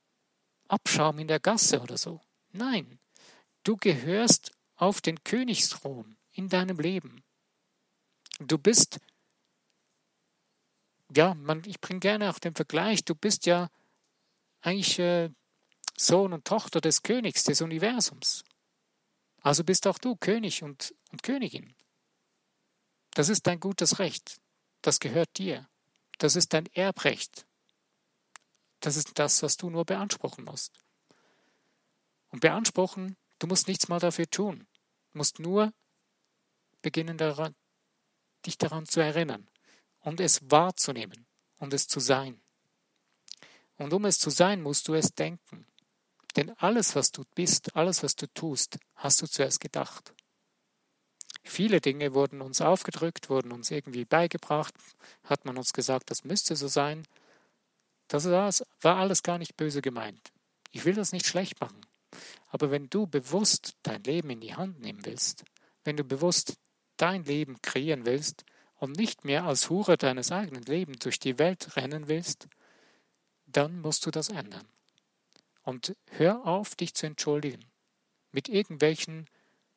Abschaum 0.68 1.18
in 1.18 1.28
der 1.28 1.40
Gasse 1.40 1.80
oder 1.80 1.96
so. 1.96 2.20
Nein, 2.52 2.98
du 3.62 3.76
gehörst 3.76 4.52
auf 4.76 5.00
den 5.00 5.22
Königsthron 5.24 6.16
in 6.32 6.48
deinem 6.48 6.78
Leben. 6.78 7.22
Du 8.38 8.58
bist, 8.58 9.00
ja, 11.14 11.34
man, 11.34 11.62
ich 11.64 11.80
bringe 11.80 12.00
gerne 12.00 12.30
auch 12.30 12.38
den 12.38 12.54
Vergleich, 12.54 13.04
du 13.04 13.14
bist 13.14 13.46
ja 13.46 13.70
eigentlich 14.60 14.98
äh, 14.98 15.30
Sohn 15.98 16.32
und 16.32 16.44
Tochter 16.44 16.80
des 16.80 17.02
Königs 17.02 17.44
des 17.44 17.60
Universums. 17.60 18.44
Also 19.40 19.64
bist 19.64 19.86
auch 19.86 19.98
du 19.98 20.16
König 20.16 20.62
und, 20.62 20.94
und 21.10 21.22
Königin. 21.22 21.74
Das 23.12 23.28
ist 23.28 23.46
dein 23.46 23.60
gutes 23.60 23.98
Recht. 23.98 24.40
Das 24.82 25.00
gehört 25.00 25.38
dir. 25.38 25.68
Das 26.18 26.36
ist 26.36 26.52
dein 26.52 26.66
Erbrecht. 26.74 27.46
Das 28.80 28.96
ist 28.96 29.18
das, 29.18 29.42
was 29.42 29.56
du 29.56 29.70
nur 29.70 29.84
beanspruchen 29.84 30.44
musst. 30.44 30.72
Und 32.28 32.40
beanspruchen 32.40 33.16
Du 33.38 33.46
musst 33.46 33.68
nichts 33.68 33.88
mal 33.88 34.00
dafür 34.00 34.28
tun. 34.28 34.66
Du 35.12 35.18
musst 35.18 35.38
nur 35.38 35.72
beginnen, 36.82 37.18
daran, 37.18 37.54
dich 38.44 38.56
daran 38.56 38.86
zu 38.86 39.00
erinnern 39.00 39.48
und 40.00 40.20
es 40.20 40.50
wahrzunehmen 40.50 41.26
und 41.58 41.74
es 41.74 41.88
zu 41.88 42.00
sein. 42.00 42.40
Und 43.76 43.92
um 43.92 44.04
es 44.06 44.18
zu 44.18 44.30
sein, 44.30 44.62
musst 44.62 44.88
du 44.88 44.94
es 44.94 45.14
denken. 45.14 45.65
Denn 46.36 46.50
alles, 46.58 46.94
was 46.94 47.10
du 47.10 47.24
bist, 47.34 47.74
alles, 47.74 48.02
was 48.02 48.14
du 48.14 48.26
tust, 48.28 48.78
hast 48.94 49.22
du 49.22 49.26
zuerst 49.26 49.60
gedacht. 49.60 50.12
Viele 51.42 51.80
Dinge 51.80 52.12
wurden 52.12 52.42
uns 52.42 52.60
aufgedrückt, 52.60 53.30
wurden 53.30 53.52
uns 53.52 53.70
irgendwie 53.70 54.04
beigebracht, 54.04 54.74
hat 55.24 55.44
man 55.44 55.56
uns 55.56 55.72
gesagt, 55.72 56.10
das 56.10 56.24
müsste 56.24 56.56
so 56.56 56.68
sein. 56.68 57.06
Das 58.08 58.26
war 58.26 58.96
alles 58.96 59.22
gar 59.22 59.38
nicht 59.38 59.56
böse 59.56 59.80
gemeint. 59.80 60.32
Ich 60.72 60.84
will 60.84 60.94
das 60.94 61.12
nicht 61.12 61.26
schlecht 61.26 61.60
machen. 61.60 61.80
Aber 62.48 62.70
wenn 62.70 62.90
du 62.90 63.06
bewusst 63.06 63.76
dein 63.82 64.02
Leben 64.02 64.30
in 64.30 64.40
die 64.40 64.54
Hand 64.54 64.80
nehmen 64.80 65.04
willst, 65.04 65.44
wenn 65.84 65.96
du 65.96 66.04
bewusst 66.04 66.58
dein 66.96 67.24
Leben 67.24 67.60
kreieren 67.62 68.04
willst 68.06 68.44
und 68.76 68.96
nicht 68.96 69.24
mehr 69.24 69.44
als 69.44 69.70
Hure 69.70 69.96
deines 69.96 70.32
eigenen 70.32 70.64
Lebens 70.64 70.98
durch 70.98 71.18
die 71.18 71.38
Welt 71.38 71.76
rennen 71.76 72.08
willst, 72.08 72.48
dann 73.46 73.80
musst 73.80 74.04
du 74.04 74.10
das 74.10 74.28
ändern. 74.28 74.66
Und 75.66 75.96
hör 76.10 76.46
auf, 76.46 76.76
dich 76.76 76.94
zu 76.94 77.06
entschuldigen 77.06 77.64
mit 78.30 78.48
irgendwelchen 78.48 79.26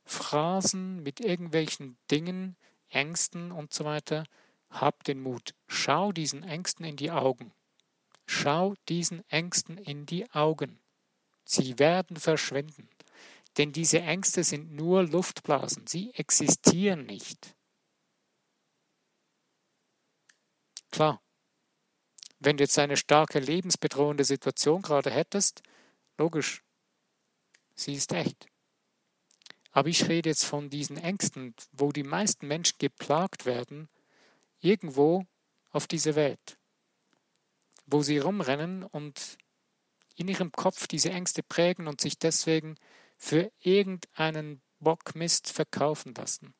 Phrasen, 0.06 1.02
mit 1.02 1.19
irgendwelchen 1.19 1.97
Dingen, 2.12 2.58
Ängsten 2.89 3.52
und 3.52 3.73
so 3.73 3.86
weiter. 3.86 4.23
Hab 4.69 5.04
den 5.04 5.19
Mut. 5.19 5.56
Schau 5.67 6.12
diesen 6.12 6.43
Ängsten 6.43 6.86
in 6.86 6.95
die 6.95 7.10
Augen. 7.10 7.52
Schau 8.28 8.75
diesen 8.88 9.28
Ängsten 9.30 9.80
in 9.80 10.06
die 10.06 10.30
Augen. 10.30 10.80
Sie 11.43 11.80
werden 11.80 12.17
verschwinden. 12.17 12.88
Denn 13.58 13.71
diese 13.71 14.02
Ängste 14.02 14.43
sind 14.43 14.71
nur 14.71 15.02
Luftblasen. 15.04 15.88
Sie 15.88 16.13
existieren 16.13 17.08
nicht. 17.08 17.56
Klar, 20.91 21.19
wenn 22.38 22.58
du 22.58 22.63
jetzt 22.63 22.78
eine 22.78 22.95
starke 22.95 23.39
lebensbedrohende 23.39 24.23
Situation 24.23 24.84
gerade 24.84 25.10
hättest, 25.10 25.63
logisch, 26.19 26.63
sie 27.73 27.93
ist 27.93 28.12
echt. 28.12 28.47
Aber 29.71 29.89
ich 29.89 30.08
rede 30.08 30.29
jetzt 30.29 30.45
von 30.45 30.69
diesen 30.69 30.97
Ängsten, 30.97 31.55
wo 31.71 31.91
die 31.91 32.03
meisten 32.03 32.47
Menschen 32.47 32.77
geplagt 32.77 33.45
werden, 33.45 33.89
irgendwo 34.60 35.25
auf 35.71 35.88
dieser 35.88 36.15
Welt, 36.15 36.58
wo 37.86 38.01
sie 38.01 38.17
rumrennen 38.17 38.84
und 38.84 39.38
in 40.15 40.27
ihrem 40.27 40.51
Kopf 40.51 40.88
diese 40.88 41.12
Ängste 41.12 41.43
prägen 41.43 41.88
und 41.88 42.01
sich 42.01 42.17
deswegen 42.19 42.75
für 43.15 43.51
irgendeinen 43.60 44.62
Bockmist 44.79 45.49
verkaufen 45.51 46.13
lassen. 46.13 46.53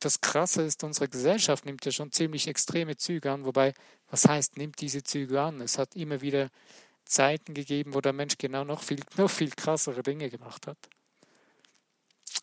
Das 0.00 0.20
Krasse 0.20 0.62
ist, 0.62 0.84
unsere 0.84 1.08
Gesellschaft 1.08 1.64
nimmt 1.64 1.84
ja 1.86 1.92
schon 1.92 2.12
ziemlich 2.12 2.48
extreme 2.48 2.96
Züge 2.96 3.32
an, 3.32 3.46
wobei, 3.46 3.72
was 4.10 4.26
heißt, 4.26 4.58
nimmt 4.58 4.80
diese 4.82 5.02
Züge 5.02 5.40
an? 5.40 5.62
Es 5.62 5.78
hat 5.78 5.96
immer 5.96 6.20
wieder 6.20 6.50
Zeiten 7.04 7.54
gegeben, 7.54 7.94
wo 7.94 8.00
der 8.00 8.12
Mensch 8.12 8.38
genau 8.38 8.64
noch 8.64 8.82
viel, 8.82 9.00
noch 9.16 9.30
viel 9.30 9.50
krassere 9.50 10.02
Dinge 10.02 10.30
gemacht 10.30 10.66
hat. 10.66 10.78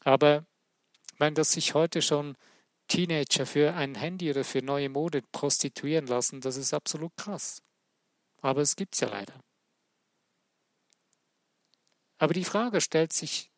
Aber 0.04 0.46
ich 1.14 1.20
meine, 1.20 1.36
dass 1.36 1.54
sich 1.54 1.74
heute 1.74 2.02
schon 2.02 2.36
Teenager 2.88 3.46
für 3.46 3.74
ein 3.74 3.96
Handy 3.96 4.30
oder 4.30 4.44
für 4.44 4.62
neue 4.62 4.90
Mode 4.90 5.22
prostituieren 5.32 6.08
lassen, 6.08 6.42
das 6.42 6.58
ist 6.58 6.74
absolut 6.74 7.16
krass. 7.16 7.62
Aber 8.42 8.62
es 8.62 8.76
gibt 8.76 8.96
es 8.96 9.02
ja 9.02 9.10
leider. 9.10 9.34
Aber 12.18 12.34
die 12.34 12.44
Frage 12.44 12.82
stellt 12.82 13.14
sich, 13.14 13.50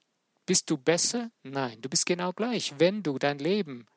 bist 0.46 0.70
du 0.70 0.78
besser? 0.78 1.32
Nein, 1.42 1.82
du 1.82 1.90
bist 1.90 2.06
genau 2.06 2.32
gleich. 2.34 2.74
Wenn 2.78 3.02
du 3.02 3.18
dein 3.18 3.40
Leben 3.40 3.88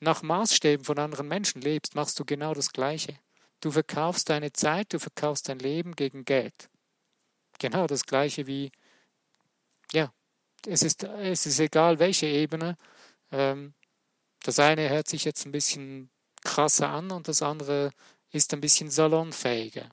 nach 0.00 0.22
Maßstäben 0.22 0.84
von 0.84 0.98
anderen 0.98 1.28
Menschen 1.28 1.62
lebst, 1.62 1.94
machst 1.94 2.18
du 2.20 2.24
genau 2.24 2.54
das 2.54 2.72
Gleiche. 2.72 3.18
Du 3.66 3.72
verkaufst 3.72 4.30
deine 4.30 4.52
Zeit, 4.52 4.92
du 4.92 5.00
verkaufst 5.00 5.48
dein 5.48 5.58
Leben 5.58 5.96
gegen 5.96 6.24
Geld. 6.24 6.70
Genau 7.58 7.88
das 7.88 8.06
Gleiche 8.06 8.46
wie, 8.46 8.70
ja, 9.92 10.14
es 10.64 10.84
ist, 10.84 11.02
es 11.02 11.46
ist 11.46 11.58
egal, 11.58 11.98
welche 11.98 12.26
Ebene. 12.26 12.78
Ähm, 13.32 13.74
das 14.44 14.60
eine 14.60 14.88
hört 14.88 15.08
sich 15.08 15.24
jetzt 15.24 15.46
ein 15.46 15.50
bisschen 15.50 16.10
krasser 16.44 16.90
an 16.90 17.10
und 17.10 17.26
das 17.26 17.42
andere 17.42 17.90
ist 18.30 18.54
ein 18.54 18.60
bisschen 18.60 18.88
salonfähiger. 18.88 19.90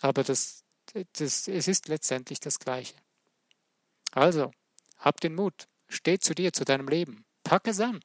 Aber 0.00 0.24
das, 0.24 0.64
das, 1.12 1.46
es 1.46 1.68
ist 1.68 1.86
letztendlich 1.86 2.40
das 2.40 2.58
Gleiche. 2.58 2.96
Also, 4.10 4.50
hab 4.98 5.20
den 5.20 5.36
Mut, 5.36 5.68
steh 5.88 6.18
zu 6.18 6.34
dir, 6.34 6.52
zu 6.52 6.64
deinem 6.64 6.88
Leben, 6.88 7.24
pack 7.44 7.68
es 7.68 7.78
an, 7.78 8.00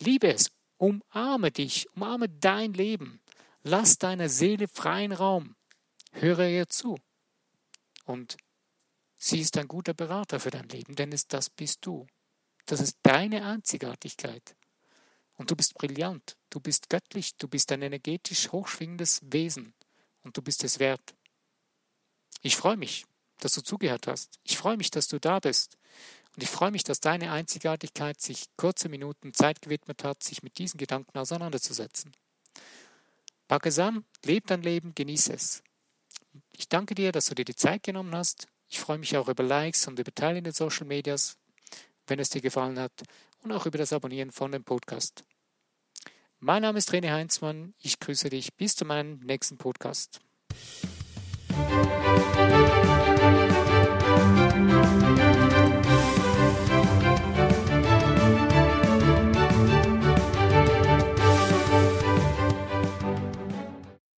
liebe 0.00 0.34
es, 0.34 0.50
umarme 0.78 1.52
dich, 1.52 1.86
umarme 1.94 2.28
dein 2.28 2.72
Leben, 2.72 3.20
lass 3.62 3.98
deiner 3.98 4.28
Seele 4.28 4.68
freien 4.68 5.12
Raum, 5.12 5.56
höre 6.12 6.48
ihr 6.48 6.68
zu 6.68 6.98
und 8.04 8.36
Sie 9.20 9.40
ist 9.40 9.58
ein 9.58 9.66
guter 9.66 9.94
Berater 9.94 10.38
für 10.38 10.50
dein 10.50 10.68
Leben, 10.68 10.94
denn 10.94 11.10
es, 11.10 11.26
das 11.26 11.50
bist 11.50 11.84
du. 11.84 12.06
Das 12.66 12.80
ist 12.80 12.98
deine 13.02 13.44
Einzigartigkeit. 13.44 14.54
Und 15.34 15.50
du 15.50 15.56
bist 15.56 15.74
brillant, 15.74 16.36
du 16.50 16.60
bist 16.60 16.88
göttlich, 16.88 17.36
du 17.36 17.48
bist 17.48 17.72
ein 17.72 17.82
energetisch 17.82 18.52
hochschwingendes 18.52 19.20
Wesen 19.24 19.74
und 20.22 20.36
du 20.36 20.42
bist 20.42 20.62
es 20.62 20.78
wert. 20.78 21.14
Ich 22.42 22.56
freue 22.56 22.76
mich, 22.76 23.06
dass 23.38 23.54
du 23.54 23.62
zugehört 23.62 24.06
hast. 24.06 24.38
Ich 24.44 24.56
freue 24.56 24.76
mich, 24.76 24.90
dass 24.90 25.08
du 25.08 25.18
da 25.18 25.40
bist. 25.40 25.76
Und 26.36 26.42
ich 26.42 26.48
freue 26.48 26.70
mich, 26.70 26.84
dass 26.84 27.00
deine 27.00 27.32
Einzigartigkeit 27.32 28.20
sich 28.20 28.46
kurze 28.56 28.88
Minuten 28.88 29.34
Zeit 29.34 29.62
gewidmet 29.62 30.04
hat, 30.04 30.22
sich 30.22 30.44
mit 30.44 30.58
diesen 30.58 30.78
Gedanken 30.78 31.18
auseinanderzusetzen. 31.18 32.12
Pack 33.48 33.66
es 33.66 33.78
an, 33.78 34.04
leb 34.24 34.46
dein 34.46 34.62
Leben, 34.62 34.94
genieße 34.94 35.32
es. 35.32 35.62
Ich 36.52 36.68
danke 36.68 36.94
dir, 36.94 37.12
dass 37.12 37.26
du 37.26 37.34
dir 37.34 37.44
die 37.44 37.56
Zeit 37.56 37.82
genommen 37.82 38.14
hast 38.14 38.46
ich 38.68 38.80
freue 38.80 38.98
mich 38.98 39.16
auch 39.16 39.28
über 39.28 39.42
Likes 39.42 39.86
und 39.86 39.98
über 39.98 40.14
Teilen 40.14 40.38
in 40.38 40.44
den 40.44 40.52
Social 40.52 40.86
Medias, 40.86 41.38
wenn 42.06 42.18
es 42.18 42.30
dir 42.30 42.42
gefallen 42.42 42.78
hat, 42.78 42.92
und 43.42 43.52
auch 43.52 43.66
über 43.66 43.78
das 43.78 43.92
Abonnieren 43.92 44.30
von 44.30 44.52
dem 44.52 44.64
Podcast. 44.64 45.24
Mein 46.38 46.62
Name 46.62 46.78
ist 46.78 46.92
René 46.92 47.10
Heinzmann. 47.10 47.74
Ich 47.78 47.98
grüße 47.98 48.28
dich 48.28 48.54
bis 48.54 48.76
zu 48.76 48.84
meinem 48.84 49.20
nächsten 49.20 49.56
Podcast. 49.56 50.20